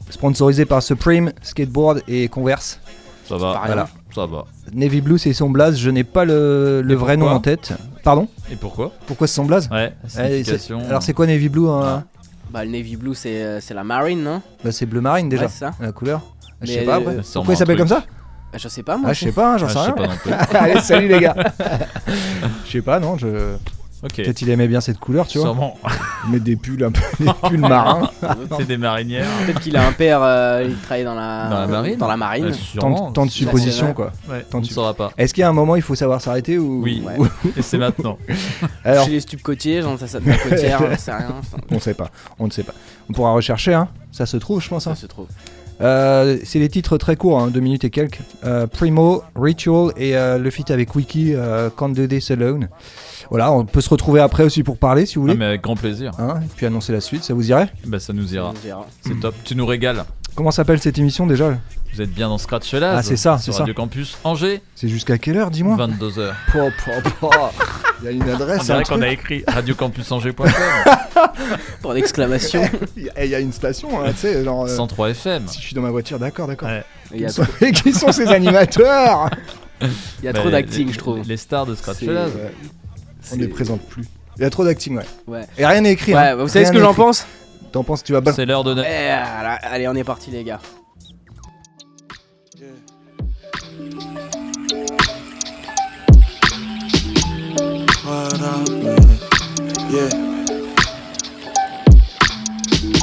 [0.10, 2.82] Sponsorisé par Supreme, Skateboard et Converse.
[3.30, 3.62] Ça va.
[3.65, 3.88] Voilà.
[4.15, 4.46] Ça va.
[4.74, 5.78] Navy Blue, c'est son blaze.
[5.78, 7.74] Je n'ai pas le, le vrai nom en tête.
[8.04, 10.72] Pardon Et pourquoi Pourquoi c'est son blaze Ouais, la Eh, c'est-.
[10.89, 12.04] Alors, c'est quoi Navy Blue hein
[12.52, 15.43] Bah, le Navy Blue, c'est euh, c'est la marine, non Bah, C'est bleu marine déjà.
[15.43, 15.72] Ouais, c'est ça.
[15.80, 16.22] La couleur.
[16.62, 17.08] Je Mais, sais pas après.
[17.17, 18.04] euh, sûrement Pourquoi il s'appelle comme ça
[18.52, 19.10] Bah, Je sais pas, moi.
[19.10, 19.96] Ah, je sais pas, hein, j'en Ah, sais je sais rien.
[19.96, 20.32] pas non plus.
[20.58, 21.36] Allez, salut les gars.
[22.65, 23.28] Je sais pas, non, je.
[24.15, 25.48] Peut-être il aimait bien cette couleur, tu vois.
[25.48, 25.78] Sûrement.
[26.26, 28.10] Il met des pulls un peu, des pulls marins.
[28.58, 29.26] C'est des marinières.
[29.46, 32.17] Peut-être qu'il a un père, euh, il travaille dans la, Dans la marine Dans la
[32.17, 32.46] marine.
[32.46, 33.10] Ouais, Tant, sûrement.
[33.10, 34.12] de- tant de C'est suppositions quoi.
[34.30, 35.12] Ouais, Tant on ne sup- saura pas.
[35.17, 37.04] Est-ce qu'il y a un moment il faut savoir s'arrêter ou Oui.
[37.06, 37.15] Ouais.
[37.56, 38.17] Et c'est maintenant.
[38.84, 41.28] Alors, Chez les stupes côtiers, genre ça, ça de la côtière, j'en sais rien.
[41.39, 42.74] Enfin, on sait pas, on ne sait pas.
[43.10, 43.88] On pourra rechercher, hein.
[44.12, 44.84] Ça se trouve, je pense.
[44.86, 44.96] ça hein.
[44.96, 45.28] se trouve.
[45.80, 48.20] Euh, c'est des titres très courts, hein, deux minutes et quelques.
[48.43, 52.67] Euh, Primo, Ritual et euh, le feat avec Wiki, euh, Can't Do This Alone.
[53.30, 55.38] Voilà, on peut se retrouver après aussi pour parler si vous Ah, voulez.
[55.38, 56.12] mais avec grand plaisir.
[56.20, 57.68] Hein, et puis annoncer la suite, ça vous irait?
[57.86, 58.54] Bah, ça nous ira.
[59.02, 59.36] C'est top.
[59.44, 60.04] Tu nous régales.
[60.36, 61.58] Comment s'appelle cette émission déjà?
[61.94, 63.60] Vous êtes bien dans Scratch Ah, c'est ça, c'est ça.
[63.60, 65.76] Radio Campus Angers, C'est jusqu'à quelle heure, dis-moi?
[65.78, 66.32] 22h.
[66.52, 67.32] Po, po, po.
[68.02, 70.46] Il y a une On adresse, un dirait qu'on a écrit radiocampusangers.com
[71.82, 72.62] Pour l'exclamation.
[72.96, 74.66] Il y a- il y a une station, hein, tu sais, genre.
[74.66, 75.48] euh, 103 FM.
[75.48, 76.70] Si je suis dans ma voiture, d'accord, d'accord.
[76.70, 76.84] Ouais.
[77.12, 77.46] A Qui, sont...
[77.84, 79.32] qui sont ces animateurs?
[79.82, 81.20] Il y a Bah, trop les- d'acting, je trouve.
[81.28, 82.06] Les stars de Scratch C'est-.
[83.32, 84.04] On ne les présente plus.
[84.38, 85.06] Il y a trop d'acting, ouais.
[85.28, 85.46] Ouais.
[85.58, 86.13] Et rien n'est écrit.
[86.13, 86.36] Ouais, hein.
[86.36, 87.26] vous savez Rien ce que j'en pense
[87.72, 88.42] T'en penses, tu vas balancer.
[88.42, 88.76] C'est l'heure de.
[88.82, 89.10] Eh,
[89.63, 90.60] Allez, on est parti, les gars.
[99.90, 100.10] Yeah.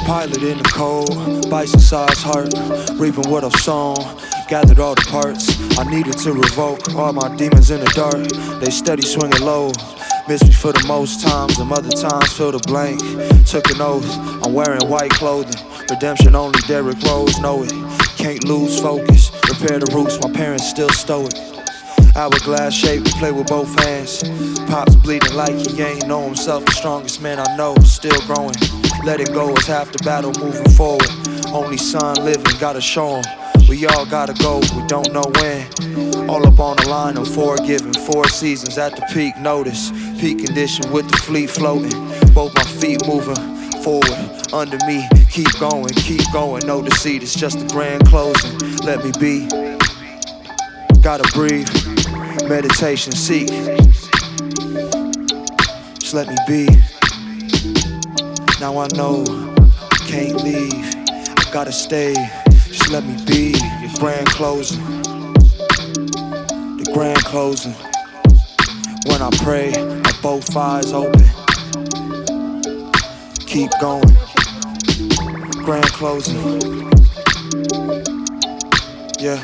[0.05, 2.53] Pilot in the cold, bison sized heart,
[2.99, 3.95] reaping what I've sown.
[4.47, 8.27] Gathered all the parts I needed to revoke all my demons in the dark.
[8.61, 9.71] They steady swinging low.
[10.27, 12.99] Miss me for the most times, and other times fill the blank.
[13.45, 14.09] Took an oath,
[14.43, 15.61] I'm wearing white clothing.
[15.87, 17.71] Redemption only Derrick Rose know it.
[18.17, 21.33] Can't lose focus, repair the roots, my parents still stoic.
[22.15, 24.23] Hourglass shape, we play with both hands.
[24.67, 26.65] Pops bleeding like he ain't know himself.
[26.65, 28.55] The strongest man I know, still growing.
[29.03, 31.07] Let it go is half the battle moving forward.
[31.53, 33.25] Only son living, gotta show him.
[33.69, 36.29] We all gotta go, we don't know when.
[36.29, 37.93] All up on the line, I'm forgiving.
[37.93, 39.91] Four seasons at the peak, notice.
[40.25, 41.91] Peak condition with the fleet floating.
[42.33, 43.35] Both my feet moving
[43.83, 44.09] forward,
[44.51, 45.07] under me.
[45.29, 46.65] Keep going, keep going.
[46.65, 48.57] No deceit, it's just a grand closing.
[48.77, 49.47] Let me be.
[51.03, 51.69] Gotta breathe.
[52.49, 53.49] Meditation, seek.
[55.99, 56.65] Just let me be.
[58.59, 59.23] Now I know
[59.91, 60.73] I can't leave.
[61.37, 62.15] I gotta stay.
[62.65, 63.51] Just let me be.
[63.51, 64.83] The grand closing.
[66.79, 67.75] The grand closing.
[69.05, 71.21] When I pray, I both eyes open.
[73.45, 74.11] Keep going.
[75.63, 76.89] Grand closing.
[79.19, 79.39] Yeah.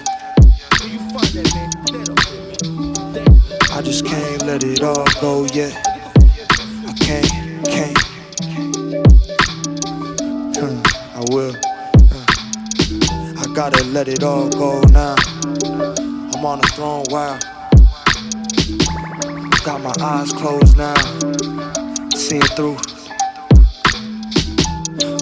[3.70, 5.72] I just can't let it all go yet.
[6.88, 7.30] I can't,
[7.68, 7.98] can't.
[10.58, 10.82] Hmm,
[11.14, 11.56] I will.
[12.12, 15.14] Uh, I gotta let it all go now.
[16.34, 17.38] I'm on the throne, wow.
[19.64, 20.96] Got my eyes closed now.
[22.16, 22.78] See it through.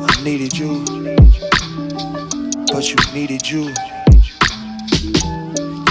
[0.02, 0.86] I needed you,
[2.72, 3.74] but you needed you.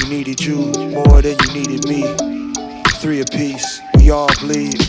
[0.00, 2.14] You needed you more than you needed me.
[2.96, 4.80] Three apiece, we all bleed.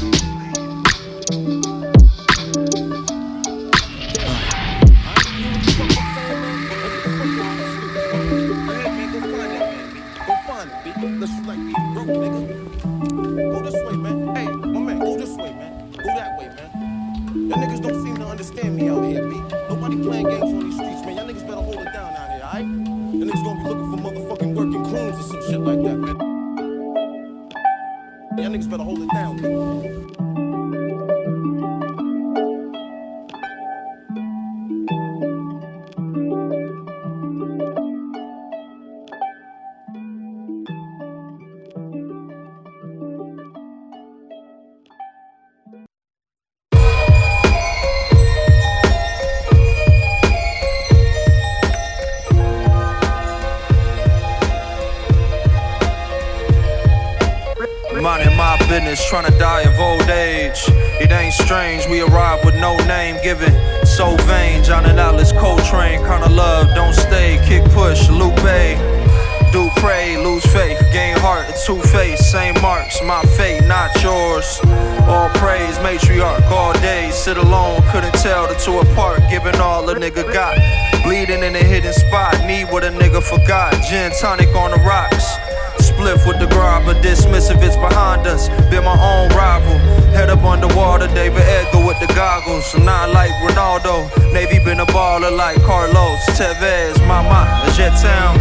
[92.19, 92.75] Goggles.
[92.75, 93.95] I'm not like Ronaldo.
[94.33, 96.99] Navy been a baller like Carlos Tevez.
[97.07, 98.35] Mama, a jet town.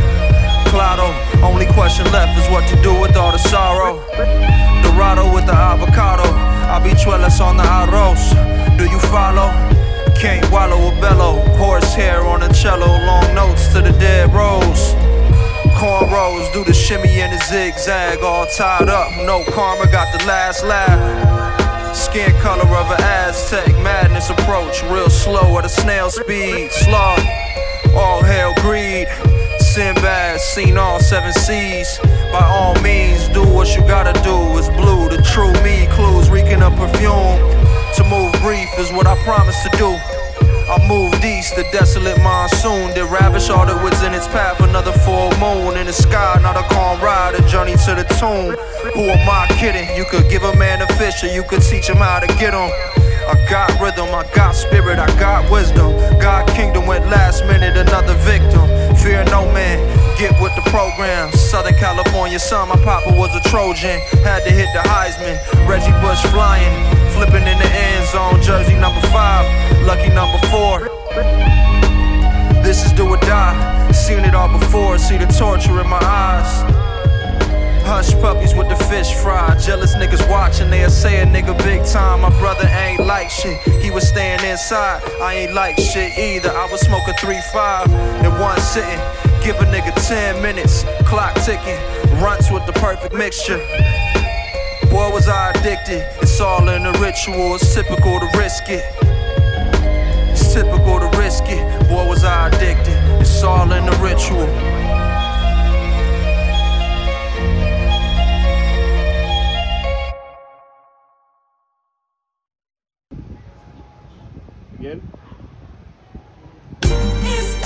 [0.66, 1.14] Claro,
[1.46, 4.02] only question left is what to do with all the sorrow.
[4.82, 6.26] Dorado with the avocado.
[6.66, 8.22] Habichuelas on the arroz.
[8.76, 9.48] Do you follow?
[10.22, 11.34] Can't wallow a bellow.
[11.56, 12.90] Horse hair on a cello.
[13.10, 14.84] Long notes to the dead rose.
[15.78, 19.08] Cornrows, do the shimmy and the zigzag, all tied up.
[19.24, 21.47] No karma, got the last laugh.
[21.94, 26.70] Skin color of an Aztec, madness approach, real slow at a snail speed.
[26.70, 27.24] Sloth,
[27.94, 29.08] all hail greed.
[29.58, 31.98] Sinbad, seen all seven seas.
[32.32, 34.58] By all means, do what you gotta do.
[34.58, 37.38] It's blue, the true me, clues reeking of perfume.
[37.96, 40.17] To move brief is what I promised to do.
[40.68, 44.60] I moved east, the desolate monsoon did ravish all that was in its path.
[44.60, 48.52] Another full moon in the sky, not a calm ride, a journey to the tomb.
[48.92, 49.88] Who am I kidding?
[49.96, 52.52] You could give a man a fish, or you could teach him how to get
[52.52, 52.68] him.
[53.28, 55.92] I got rhythm, I got spirit, I got wisdom.
[56.20, 58.68] God kingdom went last minute, another victim.
[59.08, 59.78] Fear no man,
[60.18, 61.32] get with the program.
[61.32, 64.00] Southern California son, my papa was a Trojan.
[64.22, 65.40] Had to hit the Heisman.
[65.66, 66.76] Reggie Bush flying,
[67.14, 68.42] flipping in the end zone.
[68.42, 69.46] Jersey number five,
[69.86, 70.90] lucky number four.
[72.62, 73.92] This is do or die.
[73.92, 76.77] Seen it all before, see the torture in my eyes.
[77.88, 79.56] Hush puppies with the fish fry.
[79.58, 82.20] Jealous niggas watching, they'll say a nigga big time.
[82.20, 85.00] My brother ain't like shit, he was staying inside.
[85.22, 86.50] I ain't like shit either.
[86.50, 87.86] I was smoking 3-5
[88.26, 89.00] in one sitting.
[89.42, 91.80] Give a nigga 10 minutes, clock ticking.
[92.20, 93.56] Runts with the perfect mixture.
[94.90, 96.06] Boy, was I addicted.
[96.20, 98.84] It's all in the ritual, it's typical to risk it.
[100.30, 101.88] It's typical to risk it.
[101.88, 102.98] Boy, was I addicted.
[103.18, 104.46] It's all in the ritual.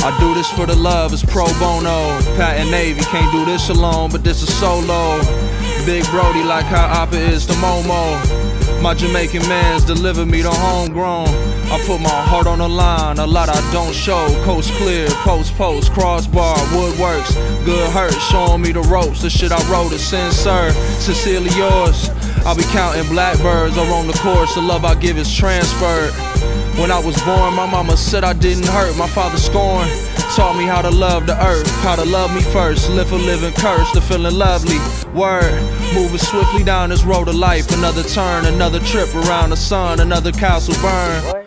[0.05, 2.19] I do this for the love, it's pro bono.
[2.37, 5.21] Pat and Navy can't do this alone, but this is solo.
[5.87, 8.19] Big Brody like how Oppa is to Momo.
[8.83, 11.29] My Jamaican mans deliver me the homegrown.
[11.71, 14.27] I put my heart on the line, a lot I don't show.
[14.45, 17.35] Coast clear, post post, crossbar, woodworks.
[17.65, 19.23] Good hurt, showing me the ropes.
[19.23, 22.11] The shit I wrote is sincere, sincerely yours.
[22.45, 24.57] I'll be counting blackbirds or on the course.
[24.57, 26.32] The love I give is transferred.
[26.81, 28.96] When I was born, my mama said I didn't hurt.
[28.96, 29.90] My father scorned,
[30.35, 32.90] taught me how to love the earth, how to love me first.
[32.90, 34.78] Live a living curse, to feeling lovely.
[35.12, 35.61] Word,
[35.94, 37.70] moving swiftly down this road of life.
[37.72, 41.46] Another turn, another trip around the sun, another castle burn.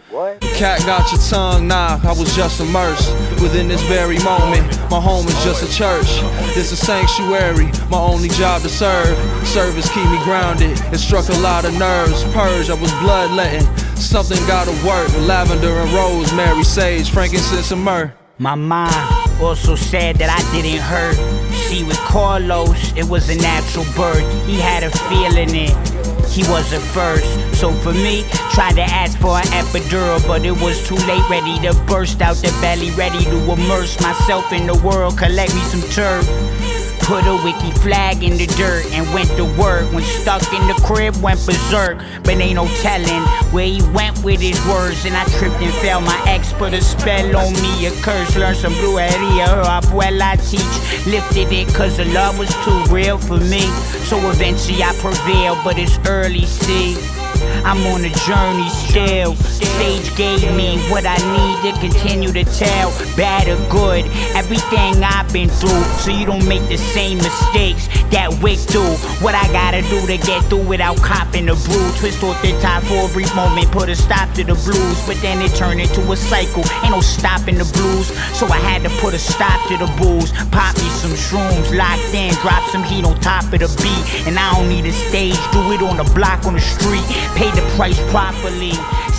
[0.55, 4.65] Cat got your tongue, nah, I was just immersed within this very moment.
[4.89, 6.07] My home is just a church,
[6.55, 9.17] it's a sanctuary, my only job to serve.
[9.45, 12.23] Service keep me grounded, it struck a lot of nerves.
[12.31, 15.07] Purge, I was bloodletting, something gotta work.
[15.07, 18.13] With lavender and rosemary, sage, frankincense and myrrh.
[18.37, 18.91] My mom
[19.41, 21.15] also said that I didn't hurt.
[21.53, 24.25] See, with Carlos, it was a natural birth.
[24.45, 25.73] He had a feeling it.
[26.27, 27.25] He was a first.
[27.57, 31.29] So for me, tried to ask for an epidural, but it was too late.
[31.29, 35.61] Ready to burst out the belly, ready to immerse myself in the world, collect me
[35.61, 36.27] some turf.
[37.05, 39.85] Put a wiki flag in the dirt and went to work.
[39.93, 41.99] When stuck in the crib, went berserk.
[42.23, 43.21] But ain't no telling
[43.53, 45.05] where he went with his words.
[45.05, 46.01] And I tripped and fell.
[46.01, 48.35] My ex put a spell on me, a curse.
[48.35, 49.47] Learned some brujeria.
[49.47, 51.05] Her abuela teach.
[51.05, 53.61] Lifted it cause the love was too real for me.
[54.09, 56.97] So eventually I prevailed, but it's early, see.
[57.65, 59.35] I'm on a journey still.
[59.35, 62.91] Sage gave me what I need to continue to tell.
[63.17, 65.83] Bad or good, everything I've been through.
[65.99, 68.83] So you don't make the same mistakes that Wick do.
[69.23, 71.91] What I gotta do to get through without copping the brew.
[71.97, 74.99] Twist off the top for a brief moment, put a stop to the blues.
[75.07, 76.63] But then it turned into a cycle.
[76.83, 78.07] Ain't no stopping the blues.
[78.37, 80.31] So I had to put a stop to the booze.
[80.51, 84.27] Pop me some shrooms, locked in, drop some heat on top of the beat.
[84.27, 87.03] And I don't need a stage, do it on the block, on the street.
[87.35, 88.73] Pay the price properly.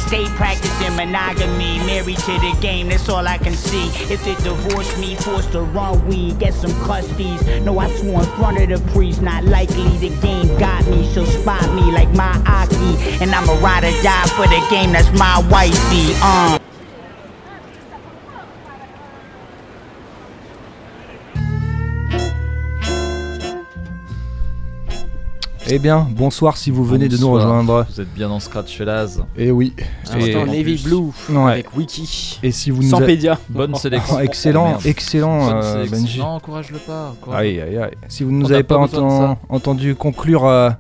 [0.07, 3.89] Stay practicing monogamy, married to the game, that's all I can see.
[4.13, 7.65] If it divorced me, forced to run weed, get some custodies.
[7.65, 11.13] No, I swore in front of the priest, not likely the game got me.
[11.13, 14.93] She'll spot me like my Aki, and I'm a ride or die for the game,
[14.93, 16.15] that's my wifey.
[16.23, 16.59] Uh.
[25.69, 27.87] Eh bien, bonsoir si vous venez de nous rejoindre.
[27.93, 29.19] Vous êtes bien dans Scratch Fellas.
[29.37, 29.75] Et oui.
[30.11, 31.53] À l'instant, Navy Blue Ouais.
[31.53, 32.39] avec Wiki.
[32.45, 33.39] Et si vous nous Sans a- pédia.
[33.49, 34.17] Bonne sélection.
[34.17, 35.97] Oh, excellent, excellent, Bonne euh, sélection.
[35.99, 36.19] Benji.
[36.21, 37.11] Non, encourage-le pas.
[37.21, 37.91] encourage- Aïe, aïe, aïe.
[38.09, 38.77] Si vous ne nous avez pas,
[39.49, 40.71] entendu conclure euh,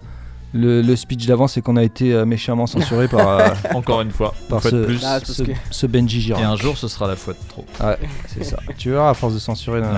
[0.56, 3.28] le, le speech d'avant, c'est qu'on a été euh, méchamment censuré par.
[3.28, 5.00] euh, Encore une fois, Par une fois ce, de plus.
[5.04, 6.42] Ah, ce, parce que- ce Benji Girard.
[6.42, 7.64] Et un jour, ce sera la fois de trop.
[7.80, 8.58] Ouais, c'est ça.
[8.78, 9.92] Tu verras, à force de censurer le, Ouais.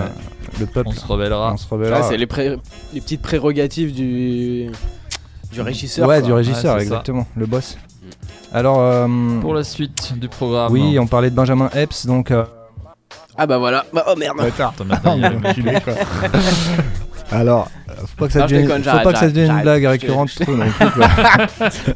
[0.61, 0.89] le peuple.
[0.89, 1.53] On se rebellera.
[1.55, 2.01] On se rebellera.
[2.01, 2.59] Ah, c'est les, pré-
[2.93, 4.71] les petites prérogatives du,
[5.53, 6.09] du régisseur.
[6.09, 6.27] Ouais, quoi.
[6.27, 6.95] du régisseur, Ouais, c'est ça.
[6.95, 7.27] exactement.
[7.37, 7.79] Le boss.
[8.53, 8.79] Alors.
[8.81, 9.07] euh,
[9.41, 10.73] Pour la suite du programme.
[10.73, 12.31] oui, on parlait de Benjamin Epps, donc.
[12.31, 12.45] euh,
[13.37, 13.85] Ah bah voilà.
[13.93, 14.37] Bah, oh merde.
[17.31, 19.85] Alors, faut pas que ça Non, devienne, déconne, faut pas que ça devienne une blague
[19.85, 21.09] récurrente je- non plus, quoi.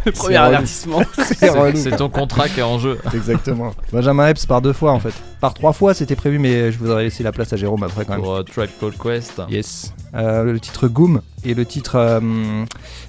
[0.04, 1.02] Le premier avertissement.
[1.74, 2.98] C'est ton contrat qui est en jeu.
[3.14, 3.72] Exactement.
[3.92, 5.14] Benjamin Epps par deux fois en fait.
[5.40, 8.12] Par trois fois c'était prévu, mais je voudrais laisser la place à Jérôme après quand
[8.14, 8.22] même.
[8.22, 9.40] Pour euh, Tribe Called Quest.
[9.48, 9.92] Yes.
[10.14, 12.64] Euh, le titre Goom et le titre euh,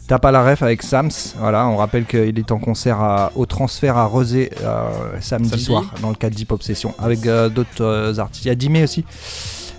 [0.08, 1.12] T'as pas la ref avec Sams.
[1.40, 4.84] Voilà, on rappelle qu'il est en concert à- au transfert à Rosé euh,
[5.20, 5.64] samedi, Samedi.
[5.66, 8.46] soir dans le cadre d'Hip Obsession avec euh, d'autres euh, artistes.
[8.46, 9.04] Il y a Dimé aussi.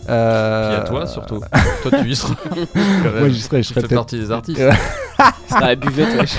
[0.09, 1.41] Euh, Et à toi surtout.
[1.83, 2.35] toi, tu y seras.
[3.19, 4.61] Moi, j'y serai, je Tu serai fais peut-être- partie des artistes.
[5.49, 6.39] C'est dans la buvette, wesh.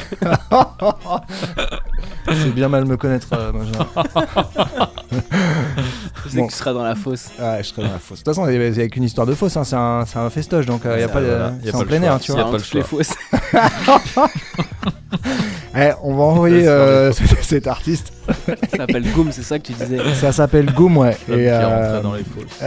[2.27, 3.87] C'est bien mal me connaître, euh, Benjamin.
[6.25, 6.47] Je sais Bon.
[6.47, 7.29] que tu seras dans la fosse.
[7.39, 8.19] Ouais, je serai dans la fosse.
[8.19, 9.75] De toute façon, il n'y a qu'une histoire de fosse, hein, c'est
[10.17, 11.25] un, festoche, donc il n'y a pas de.
[11.27, 12.07] voilà, y a c'est pas en le plein choix.
[12.07, 12.41] air, tu Y vois.
[12.41, 13.03] a pas le Toutes les choix.
[13.03, 13.15] fosses.
[15.77, 17.11] Eh, on va envoyer euh,
[17.41, 18.13] cet, artiste.
[18.47, 19.97] Ça s'appelle Goom, c'est ça que tu disais.
[20.15, 21.17] Ça s'appelle Goom, ouais.
[21.27, 22.63] Et, qui euh, dans les fosses.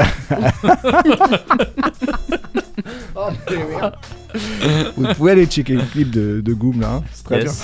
[4.97, 7.63] Vous pouvez aller checker le clip de, de Goom là, hein, c'est très Yes.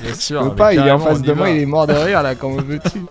[0.00, 0.14] Bien bien.
[0.14, 0.40] sûr.
[0.40, 2.22] Je peux mais pas, il est en face de moi, il est mort de rire
[2.22, 3.02] là quand on veut dessus.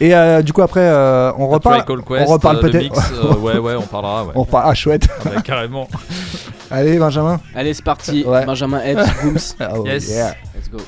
[0.00, 1.84] Et euh, du coup après, euh, on reparle.
[1.84, 3.12] Quest, on reparle euh, peut-être.
[3.14, 4.24] euh, ouais, ouais, on parlera.
[4.24, 4.32] Ouais.
[4.34, 4.64] On reparle.
[4.68, 5.08] Ah chouette.
[5.24, 5.88] Ah bah, carrément.
[6.70, 7.40] Allez Benjamin.
[7.54, 8.24] Allez, c'est parti.
[8.24, 8.46] Ouais.
[8.46, 9.38] Benjamin Epps, Gooms.
[9.74, 10.08] Oh, Yes.
[10.08, 10.34] yeah.
[10.54, 10.78] Let's go.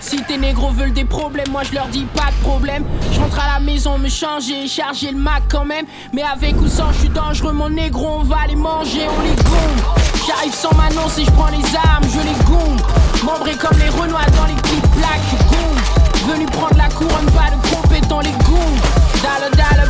[0.00, 2.84] Si tes négros veulent des problèmes, moi je leur dis pas de problème.
[3.12, 5.86] Je rentre à la maison me changer, charger le Mac quand même.
[6.12, 9.36] Mais avec ou sans, je suis dangereux, mon négro, on va les manger, on les
[9.36, 9.80] gombe.
[10.26, 12.80] J'arrive sans m'annoncer, je prends les armes, je les gombe.
[13.24, 16.32] Membré comme les Renois dans les clips plaques, je gombe.
[16.32, 18.78] Venu prendre la couronne, pas de compétent, les gombe.
[19.22, 19.80] Dalle, dalle.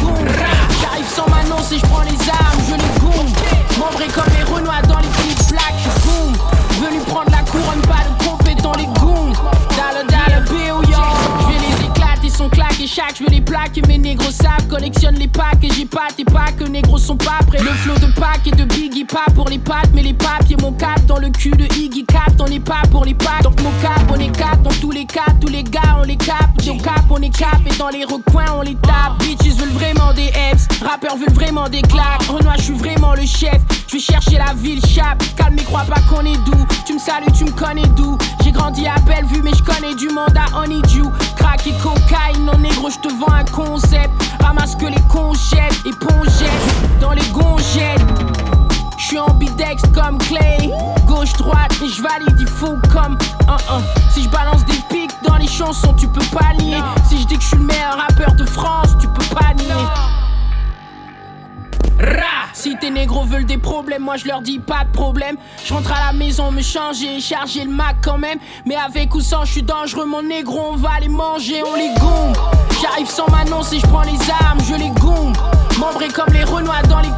[0.00, 0.28] Gombe.
[0.80, 3.28] J'arrive sans m'annoncer, je prends les armes, je les gombe.
[3.78, 5.25] Membré comme les Renois dans les clips
[12.84, 13.80] chaque je vais les plaquer.
[13.88, 15.62] Mes négros savent, collectionne les packs.
[15.62, 17.62] Et j'ai pas tes packs, négros sont pas prêts.
[17.62, 20.72] Le flow de pack et de Biggie, pas pour les pattes, mais les papiers, mon
[20.72, 22.32] cap dans le cul de Iggy Cap.
[22.38, 24.62] On est pas pour les packs, donc mon cap, on est quatre.
[24.62, 26.50] Dans tous les cas, tous les gars, on les cap.
[26.68, 27.60] Au cap, on est cap.
[27.64, 29.18] Et dans les recoins, on les tape.
[29.20, 32.24] Bitches veulent vraiment des F's, rappeurs veulent vraiment des claques.
[32.28, 33.60] Renoir, je suis vraiment le chef.
[33.88, 35.22] Je vais chercher la ville, chape.
[35.36, 36.66] Calme, et crois pas qu'on est doux.
[36.84, 38.18] Tu me salues, tu me connais d'où?
[38.42, 41.10] J'ai grandi à Bellevue, mais je connais du monde à Honeydew.
[41.36, 44.10] Crack et cocaïne, non négro, je te vends un concept.
[44.42, 48.02] Ramasse que les conchettes et pongettes dans les gongettes.
[48.98, 50.70] Je suis ambidex comme Clay,
[51.06, 53.82] gauche droite, mais je valide, il faut comme un un.
[54.10, 56.78] Si je balance des pics dans les chansons, tu peux pas nier.
[57.08, 59.72] Si je dis que je suis le meilleur rappeur de France, tu peux pas nier.
[62.00, 65.36] Ra Si tes négros veulent des problèmes, moi je leur dis pas de problème.
[65.64, 68.40] Je rentre à la maison me changer, charger le Mac quand même.
[68.64, 71.94] Mais avec ou sans, je suis dangereux, mon négro, on va les manger, on les
[72.00, 72.36] gombe.
[72.82, 75.36] J'arrive sans m'annoncer, je prends les armes, je les gombe.
[75.78, 77.12] Membré comme les Renois dans les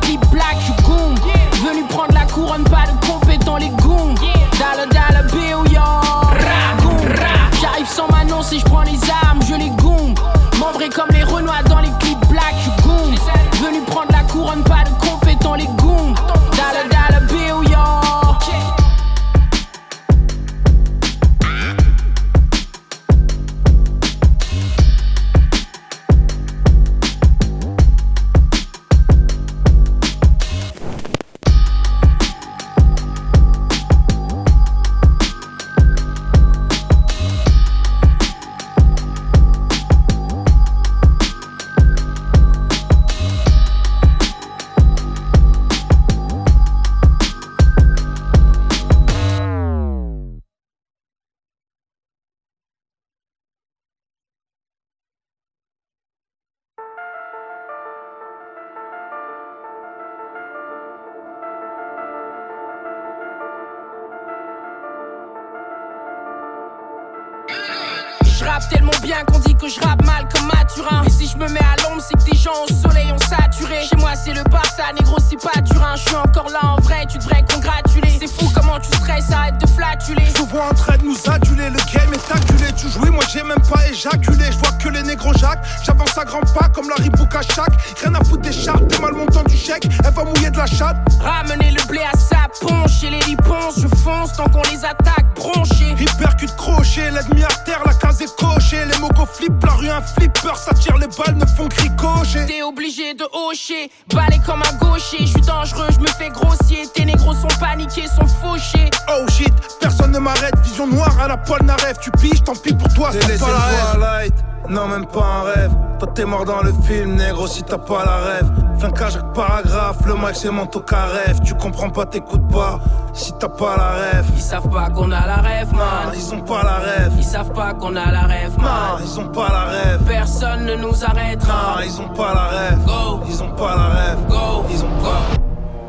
[84.12, 87.72] Je vois que les négros Jacques, j'avance à grands pas comme la Ribouk à chaque.
[88.02, 89.86] Rien à foutre des chartes, t'es mal montant du chèque.
[90.04, 90.96] Elle va mouiller de la chatte.
[91.20, 92.16] Ramener le blé à
[92.52, 95.94] sa ponche et les liponces, je fonce tant qu'on les attaque bronchés.
[95.98, 98.84] Hypercute crochet, l'ennemi à terre, la case est cochée.
[98.90, 102.46] Les mogos flippent, la rue un flipper, ça tire les balles, ne font que ricocher.
[102.46, 105.18] T'es obligé de hocher, balai comme un gaucher.
[105.20, 106.86] Je suis dangereux, je me fais grossier.
[106.94, 108.90] Tes négros sont paniqués, sont fauchés.
[109.10, 110.54] Oh shit, personne ne m'arrête.
[110.64, 111.98] Vision noire à la poêle n'arrête.
[112.00, 114.00] Tu piges, tant pis pour toi, T'es c'est pas la le rêve.
[114.00, 114.34] light,
[114.68, 115.70] non même pas un rêve.
[115.98, 118.50] Toi t'es mort dans le film, négro, si t'as pas la rêve.
[118.78, 121.40] Flinquage chaque paragraphe, le mic c'est mon caref.
[121.42, 122.78] Tu comprends pas, t'écoutes pas.
[123.12, 126.12] Si t'as pas la rêve, Ils savent pas qu'on a la rêve, man.
[126.14, 127.12] ils ont pas la rêve.
[127.16, 128.66] Ils savent pas qu'on a la rêve, man.
[128.66, 130.02] Non, ils ont pas la rêve.
[130.06, 131.52] Personne ne nous arrêtera.
[131.78, 132.78] Non, ils ont pas la rêve.
[132.84, 134.18] Go, Ils ont pas la rêve.
[134.28, 135.22] go, Ils ont pas.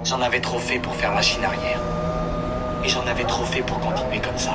[0.03, 1.79] J'en avais trop fait pour faire machine arrière.
[2.83, 4.51] Et j'en avais trop fait pour continuer comme ça.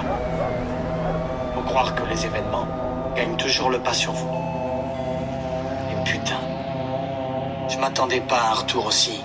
[1.55, 2.67] Faut croire que les événements
[3.15, 4.29] gagnent toujours le pas sur vous.
[5.93, 6.41] Et putain,
[7.69, 9.21] je m'attendais pas à un retour aussi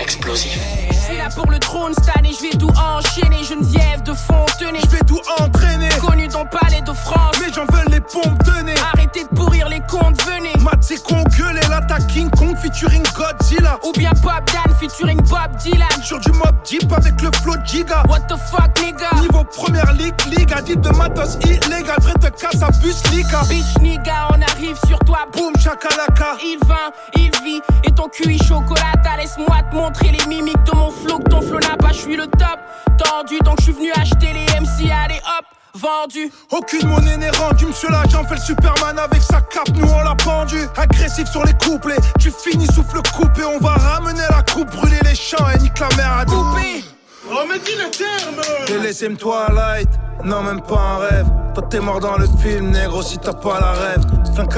[0.00, 0.58] explosif.
[0.90, 3.44] Je suis là pour le trône cette année, je vais tout enchaîner.
[3.44, 5.88] Geneviève de Fontenay, Je vais tout entraîner.
[6.00, 7.36] connu dans le palais de France.
[7.40, 8.74] Mais j'en veux les pompes de nez.
[8.94, 10.52] Arrêtez de pourrir les comptes, venez.
[10.60, 13.78] Matt c'est con gueuler l'attaque King Kong featuring Godzilla.
[13.84, 15.88] Ou bien Bob Dan featuring Bob Dylan.
[16.02, 18.02] Sur du mob deep avec le flow de giga.
[18.08, 19.10] What the fuck, nigga?
[19.20, 21.96] Niveau première ligue, ligue addict de matos illégal.
[22.00, 23.42] Vrai de casse à bus lika.
[23.48, 25.26] Bitch, nigga, on arrive sur toi.
[25.36, 26.36] Boom chakalaka.
[26.44, 29.16] Il vint, il vit, et ton cul est chocolata.
[29.18, 32.16] Laisse-moi te montrer les mimiques de mon flow, que ton flow n'a pas, je suis
[32.16, 32.58] le top.
[32.98, 36.30] Tendu, donc je suis venu acheter les MC, allez hop, vendu.
[36.50, 40.14] Aucune monnaie n'est rendue, monsieur l'agent fait le Superman avec sa cape, nous on l'a
[40.14, 40.58] pendu.
[40.76, 45.14] Agressif sur les couplets, tu finis souffle coupé, on va ramener la coupe, brûler les
[45.14, 46.84] champs et nique la mer à Coupé,
[47.32, 49.88] Oh mais dis le terme Et laissez-moi Twilight,
[50.24, 51.26] non même pas un rêve.
[51.54, 54.04] Toi t'es mort dans le film négro si t'as pas la rêve.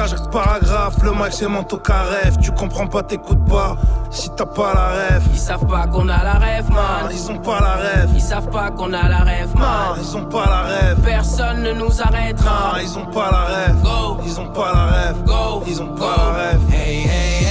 [0.09, 3.77] Chaque paragraphe, le mic c'est mon caref Tu comprends pas, t'écoutes pas,
[4.11, 5.23] si t'as pas la rêve.
[5.33, 7.11] Ils savent pas qu'on a la rêve, man.
[7.11, 8.11] ils ont pas la rêve.
[8.15, 9.99] Ils savent pas qu'on a la rêve, Non, man.
[10.01, 10.99] ils ont pas la rêve.
[11.01, 12.73] Personne ne nous arrêtera.
[12.75, 13.83] Non, ils ont pas la rêve.
[13.83, 15.17] Go, Ils ont pas la rêve.
[15.25, 16.61] Go, Ils ont pas la rêve.
[16.73, 17.42] Hey, hey.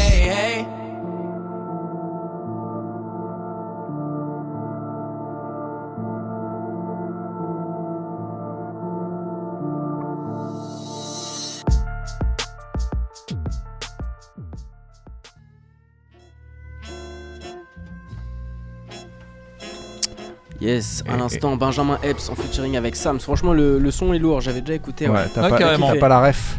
[20.61, 23.19] Yes, à Et- l'instant, Benjamin Epps en featuring avec Sam.
[23.19, 25.07] Franchement, le, le son est lourd, j'avais déjà écouté.
[25.07, 25.25] Ouais, ouais.
[25.33, 25.91] t'as Ah, pas, carrément.
[25.91, 26.57] t'as pas la ref.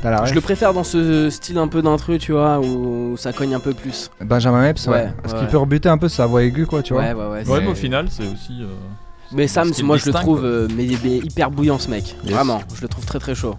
[0.00, 0.34] T'as la Je ref.
[0.36, 3.74] le préfère dans ce style un peu d'instru, tu vois, où ça cogne un peu
[3.74, 4.10] plus.
[4.20, 4.92] Benjamin Epps, ouais.
[4.92, 5.40] Ouais, Parce ouais.
[5.40, 7.02] qu'il peut rebuter un peu sa voix aiguë, quoi, tu vois.
[7.02, 7.48] ouais, ouais, ouais.
[7.48, 8.62] Ouais, mais au final, c'est aussi.
[8.62, 8.66] euh,
[9.32, 12.14] Mais Sam, moi je le trouve euh, mais, mais hyper bouillant ce mec.
[12.24, 12.32] Yes.
[12.32, 13.56] Vraiment, je le trouve très très chaud.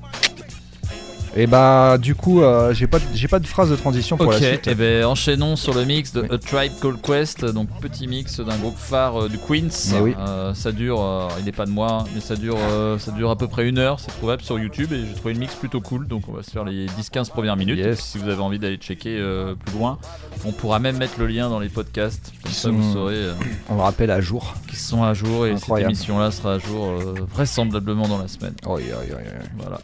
[1.42, 4.28] Et bah, du coup, euh, j'ai pas, de- j'ai pas de phrase de transition pour
[4.28, 4.68] Ok, la suite.
[4.68, 6.28] et ben enchaînons sur le mix de Oui.
[6.32, 9.70] A Tribe Called Quest, donc petit mix d'un groupe phare euh, du Queens.
[10.02, 10.14] Oui.
[10.20, 12.58] Euh, ça dure, il n'est pas de moi, mais ça dure,
[12.98, 14.02] ça dure à peu près une heure.
[14.02, 16.08] C'est trouvable sur YouTube et j'ai trouvé le mix plutôt cool.
[16.10, 17.78] Donc on va se faire les 10-15 premières minutes.
[17.80, 18.00] Yes.
[18.02, 19.18] Si vous avez envie d'aller checker
[19.66, 19.98] plus loin,
[20.46, 22.34] on pourra même mettre le lien dans les podcasts.
[22.44, 23.28] Comme ça, vous sont- saurez
[23.70, 24.56] On le rappelle à jour.
[24.68, 25.96] qu'ils sont à jour et Incroyable.
[25.96, 26.86] cette émission-là sera à jour
[27.34, 28.54] vraisemblablement dans la semaine.
[28.66, 29.32] Oh, yeah, yeah, yeah.
[29.58, 29.80] Voilà.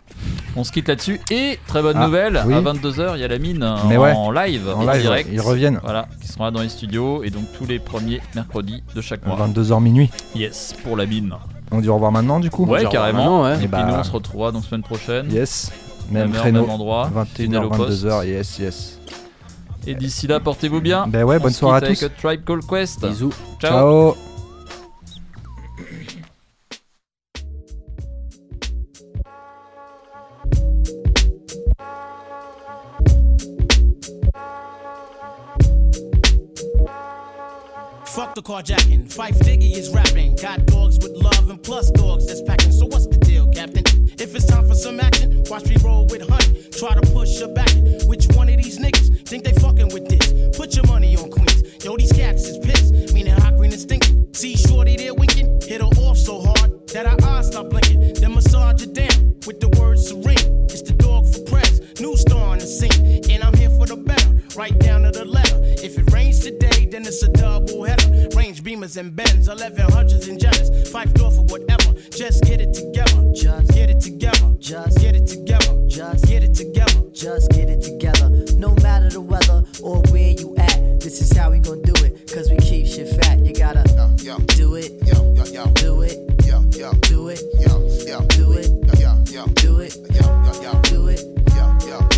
[0.57, 2.41] On se quitte là-dessus et très bonne Ah, nouvelle.
[2.45, 2.53] oui.
[2.53, 4.13] À 22h, il y a la mine Mais en, ouais.
[4.13, 5.29] en live, En live, direct.
[5.31, 5.79] ils reviennent.
[5.83, 9.25] Voilà, qui seront là dans les studios et donc tous les premiers mercredis de chaque
[9.25, 9.35] mois.
[9.37, 10.09] 22h minuit.
[10.35, 11.33] Yes, pour la mine.
[11.71, 13.43] On dit au revoir maintenant, du coup Ouais, carrément.
[13.43, 13.51] ouais.
[13.53, 15.31] Et, Et puis bah- nous, on se retrouvera donc semaine prochaine.
[15.31, 15.71] Yes.
[16.11, 16.61] Même créneau.
[16.61, 17.09] même endroit.
[17.13, 18.03] 21h, fidèle au poste.
[18.05, 18.99] 22h, yes, yes.
[19.87, 21.05] Et d'ici là, portez-vous bien.
[21.07, 22.03] Ben ouais, On bonne se soirée à tous.
[22.03, 23.05] Avec A Tribe Called Quest.
[23.05, 23.33] Bisous.
[23.59, 24.13] Ciao.
[24.13, 24.34] Ciao.
[38.55, 39.11] Carjacking.
[39.11, 40.35] Fife Diggy is rapping.
[40.35, 42.71] Got dogs with love and plus dogs that's packing.
[42.71, 43.83] So what's the deal, Captain?
[44.17, 46.63] If it's time for some action, watch me roll with honey.
[46.71, 47.69] Try to push her back.
[48.07, 50.57] Which one of these niggas think they fucking with this?
[50.57, 51.83] Put your money on Queens.
[51.83, 53.13] Yo, these cats is pissed.
[53.13, 54.27] Meaning hot green and stinking.
[54.33, 55.59] See Shorty there winking.
[55.61, 58.13] Hit her off so hard that her eyes stop blinking.
[58.13, 60.65] Then massage her down with the word serene.
[60.71, 61.81] It's the dog for press.
[61.99, 63.29] New star on the scene.
[63.29, 64.31] And I'm here for the better.
[64.55, 65.59] Right down to the letter.
[65.83, 68.29] If it rains today, then it's a double header.
[68.37, 70.89] Range beamers and bends, 1100s and jetters.
[70.91, 71.91] Five door for whatever.
[72.09, 73.33] Just get it together.
[73.33, 74.55] Just get it together.
[74.59, 75.87] Just get it together.
[75.87, 77.01] Just get it together.
[77.11, 78.29] Just get it together.
[78.57, 82.31] No matter the weather or where you at, this is how we gon' do it.
[82.33, 83.39] Cause we keep shit fat.
[83.39, 83.83] You gotta
[84.15, 84.55] do it.
[84.55, 85.01] Do it.
[85.03, 85.75] Do it.
[85.75, 86.19] Do it.
[87.09, 87.41] Do it.
[88.31, 88.85] Do it.
[89.55, 90.15] Do it.
[90.85, 92.14] Do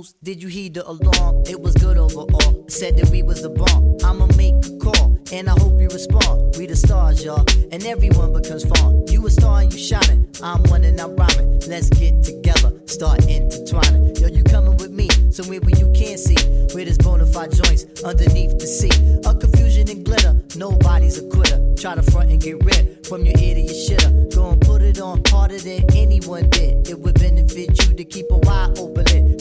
[0.00, 0.14] news?
[0.22, 1.44] Did you heed the alarm?
[1.46, 2.64] It was good overall.
[2.68, 3.96] Said that we was the bomb.
[4.04, 6.56] I'ma make a call, and I hope you respond.
[6.56, 9.06] We the stars, y'all, and everyone becomes fun.
[9.08, 10.28] You a star and you shining.
[10.42, 11.60] I'm one and I'm rhyming.
[11.68, 14.16] Let's get together, start intertwining.
[14.16, 16.40] Yo, you coming with me somewhere where you can't see.
[16.74, 18.94] Where there's bona fide joints underneath the sea.
[19.26, 21.58] A confusion and glitter Nobody's a quitter.
[21.76, 24.34] Try to front and get rid from your ear to your shitter.
[24.34, 26.88] Go and put it on harder than anyone did.
[26.88, 29.39] It would benefit you to keep a wide open lid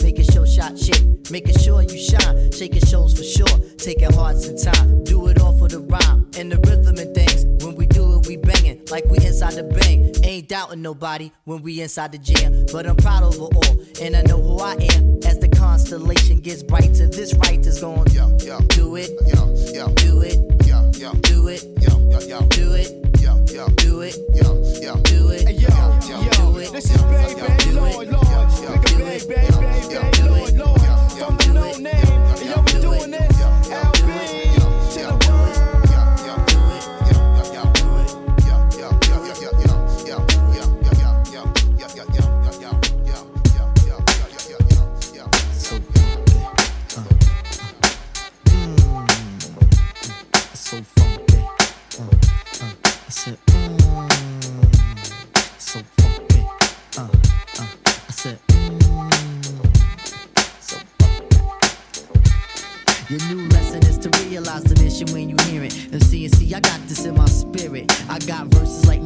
[0.59, 5.27] shot shit, making sure you shine, shaking shows for sure, taking hearts and time, do
[5.27, 7.45] it all for the rhyme and the rhythm and things.
[7.63, 10.13] When we do it, we banging like we inside the bang.
[10.23, 14.21] Ain't doubting nobody when we inside the jam, but I'm proud over all, and I
[14.23, 15.19] know who I am.
[15.25, 18.03] As the constellation gets brighter, this right is going.
[18.05, 18.69] Do it.
[18.69, 19.09] Do it.
[19.95, 19.95] Do it.
[19.95, 20.35] Do it.
[21.23, 21.63] Do it.
[21.79, 22.89] Do it.
[23.77, 24.15] Do it.
[25.05, 26.38] Do it.
[26.59, 30.81] This is baby, Lord, Lord, nigga, baby, baby, Lord, Lord,
[31.17, 31.98] from the no name,
[63.89, 65.73] new lesson is to realize the mission when you hear it.
[65.91, 67.91] And see, and see, I got this in my spirit.
[68.09, 68.99] I got verses like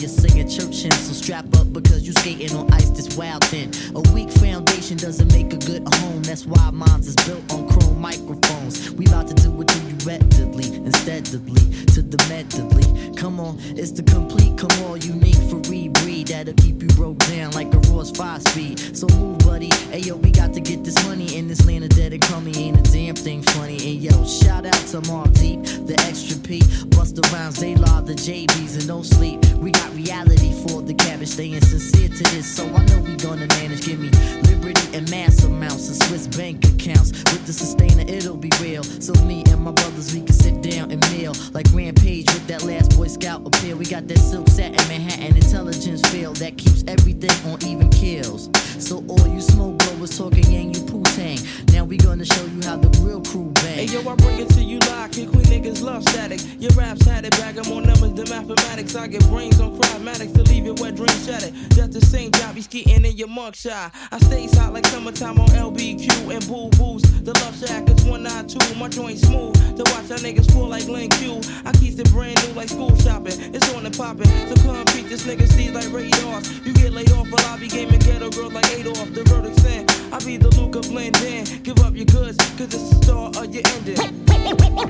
[0.00, 1.08] you're singing church hymns.
[1.08, 3.70] So strap up because you skating on ice this wild thin.
[3.94, 6.22] A weak foundation doesn't make a good home.
[6.22, 8.90] That's why mine's is built on chrome microphones.
[8.92, 11.60] We about to do it to you readily, insteadly,
[11.92, 13.14] to the medley.
[13.16, 17.52] Come on, it's the complete, come on, unique free breed that'll keep you broke down
[17.52, 18.96] like a 5 speed.
[18.96, 19.68] So move, buddy.
[19.90, 22.56] Hey, yo, we got to get this money in this land of dead and crummy.
[22.56, 23.74] Ain't a damn thing funny.
[23.74, 26.60] And yo, shout out to Mark Deep, the extra P.
[26.96, 29.44] Bust the rhymes, they law the JBs and no sleep.
[29.56, 32.46] We got reality for the cabbage, staying sincere to this.
[32.46, 33.84] So I know we gonna manage.
[33.84, 34.10] Give me
[34.48, 37.10] liberty and mass amounts and Swiss bank accounts.
[37.32, 38.84] With the sustainer, it'll be real.
[38.84, 41.34] So me and my brothers, we can sit down and meal.
[41.52, 43.76] Like Rampage with that last Boy Scout appeal.
[43.76, 48.50] We got that silk satin Manhattan intelligence feel that keeps everything on even kills.
[48.78, 51.38] So all you smoke blowers talking yang, you poo tang.
[51.72, 53.76] Now we gonna show you how the real crew bang.
[53.76, 55.12] Hey yo, I bring it to you live.
[55.12, 56.40] Kick queen niggas love static.
[56.58, 58.94] Your raps had it, bag 'em on numbers, the mathematics.
[58.96, 61.54] I get brains on cryomatics to leave it wet, dream shattered.
[61.74, 63.92] Just the same job, you skeeting in your mug shot.
[64.12, 67.02] I stay hot like summertime on LBQ and boo boos.
[67.22, 68.74] The love shack is 192.
[68.74, 71.40] My joint smooth to watch our niggas fall like Link Q.
[71.64, 73.38] I keep it brand new like school shopping.
[73.54, 74.26] It's on and popping.
[74.48, 76.50] So come beat this nigga see like radars.
[76.64, 79.12] You get laid off while I be gaming ghetto girl like Adolf.
[79.14, 81.44] The verdict saying I be the Luca blend in.
[81.62, 83.96] Give up your goods, cause it's the start of your ending.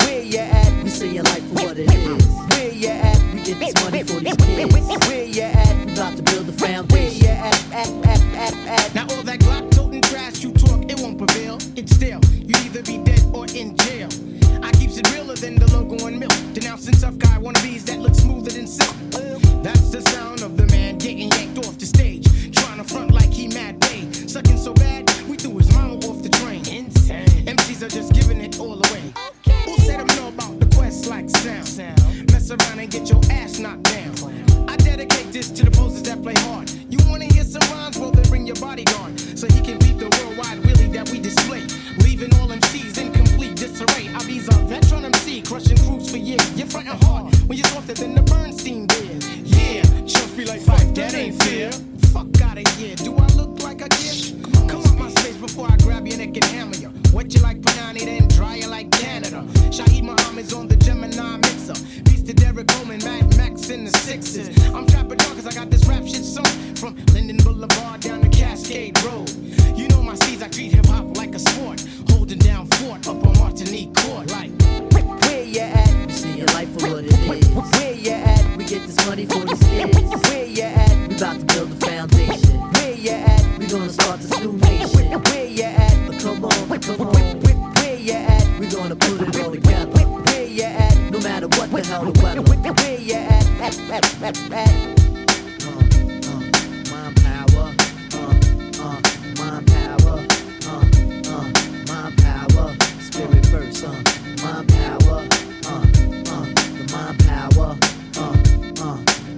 [0.05, 0.83] Where you at?
[0.83, 2.27] We see your life for what it is.
[2.51, 3.35] Where you at?
[3.35, 5.09] We get this money for these kids.
[5.09, 5.87] Where you at?
[5.87, 6.89] We about to build a foundation.
[6.89, 7.73] Where you at?
[7.73, 8.50] At, at, at,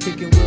[0.05, 0.42] kicking with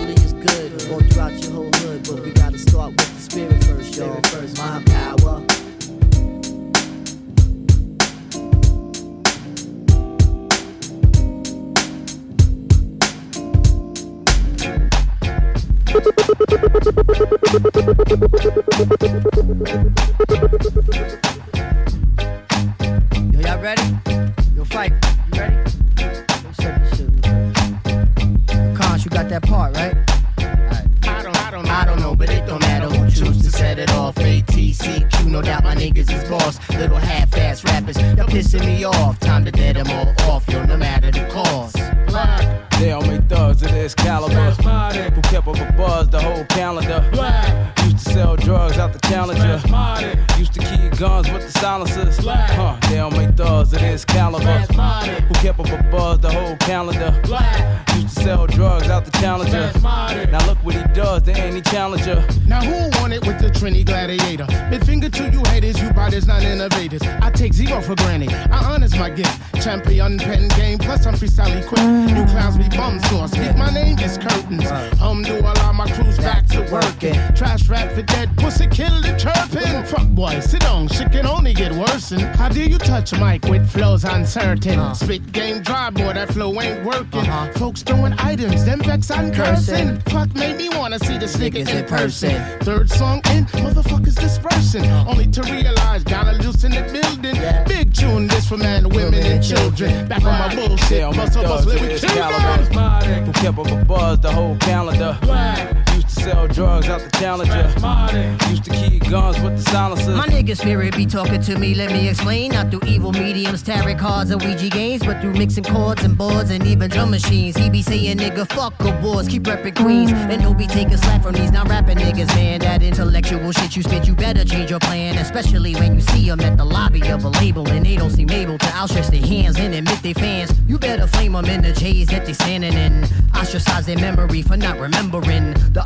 [84.35, 84.79] uncertain?
[84.79, 84.93] Uh-huh.
[84.93, 87.21] Spit game dry, boy, that flow ain't working.
[87.21, 87.51] Uh-huh.
[87.53, 89.99] Folks throwing items, them vex I'm cursing.
[90.01, 92.59] Fuck made me wanna see the niggas in person.
[92.59, 94.85] Third song in, motherfuckers dispersing.
[94.85, 95.11] Uh-huh.
[95.11, 97.35] Only to realize, gotta loosen the building.
[97.67, 100.07] Big tune, this for men, women, and children.
[100.07, 103.25] Back on my bullshit, bust up, thugs bust of live with this caliber.
[103.25, 105.17] Who kept up a buzz the whole calendar.
[105.21, 105.84] To
[106.25, 108.49] sell drugs out the challenger.
[108.49, 110.17] Used to keep guns with the silencers.
[110.17, 112.51] My nigga spirit be talking to me, let me explain.
[112.51, 116.49] Not through evil mediums, tarot cards, and Ouija games, but through mixing chords and boards
[116.49, 117.55] and even drum machines.
[117.57, 120.11] He be saying, nigga, fuck awards, keep reppin' Queens.
[120.13, 122.61] And don't be taking slack from these non rapping niggas, man.
[122.61, 125.19] That intellectual shit you spit, you better change your plan.
[125.19, 128.31] Especially when you see them at the lobby of a label and they don't seem
[128.31, 130.51] able to outstretch their hands and admit they fans.
[130.67, 133.03] You better flame them in the J's that they standing in.
[133.35, 135.53] Ostracize their memory for not remembering.
[135.73, 135.83] The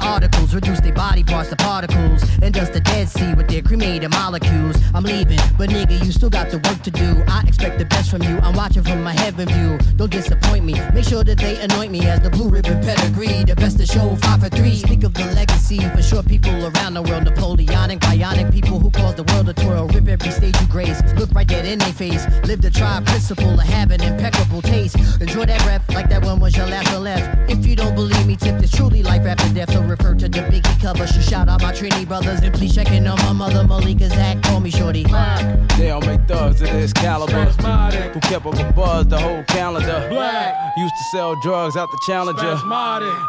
[0.54, 2.24] reduce their body parts to particles.
[2.42, 4.76] And dust the Dead Sea with their cremated molecules.
[4.94, 7.24] I'm leaving, but nigga, you still got the work to do.
[7.28, 8.40] I expect the best from you.
[8.40, 9.78] I'm watching from my heaven view.
[9.96, 10.76] Don't disappoint me.
[10.94, 13.44] Make sure that they anoint me as the blue ribbon pedigree.
[13.44, 14.76] The best to show five for three.
[14.76, 17.24] Speak of the legacy for sure people around the world.
[17.24, 19.88] Napoleonic, bionic people who cause the world to twirl.
[19.88, 21.02] Rip every stage you grace.
[21.16, 22.26] Look right dead in their face.
[22.46, 24.96] Live the tribe principle of having impeccable taste.
[25.22, 27.50] Enjoy that breath like that one was your last or left.
[27.50, 29.72] If you don't believe me, tip this truly life after death.
[29.72, 31.08] So refer to the Biggie cover.
[31.08, 34.42] So shout out my Trini brothers and please check in on my mother Malika Zach.
[34.44, 35.04] Call me shorty.
[35.04, 37.46] They all make thugs of this caliber.
[37.46, 40.08] Who kept up a buzz the whole calendar.
[40.10, 40.78] Black.
[40.78, 42.58] Used to sell drugs out the challenger.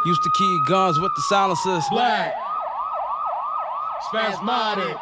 [0.05, 1.85] Used to key guns with the silencers.
[1.91, 2.35] Black.
[4.09, 4.97] Spasmodic.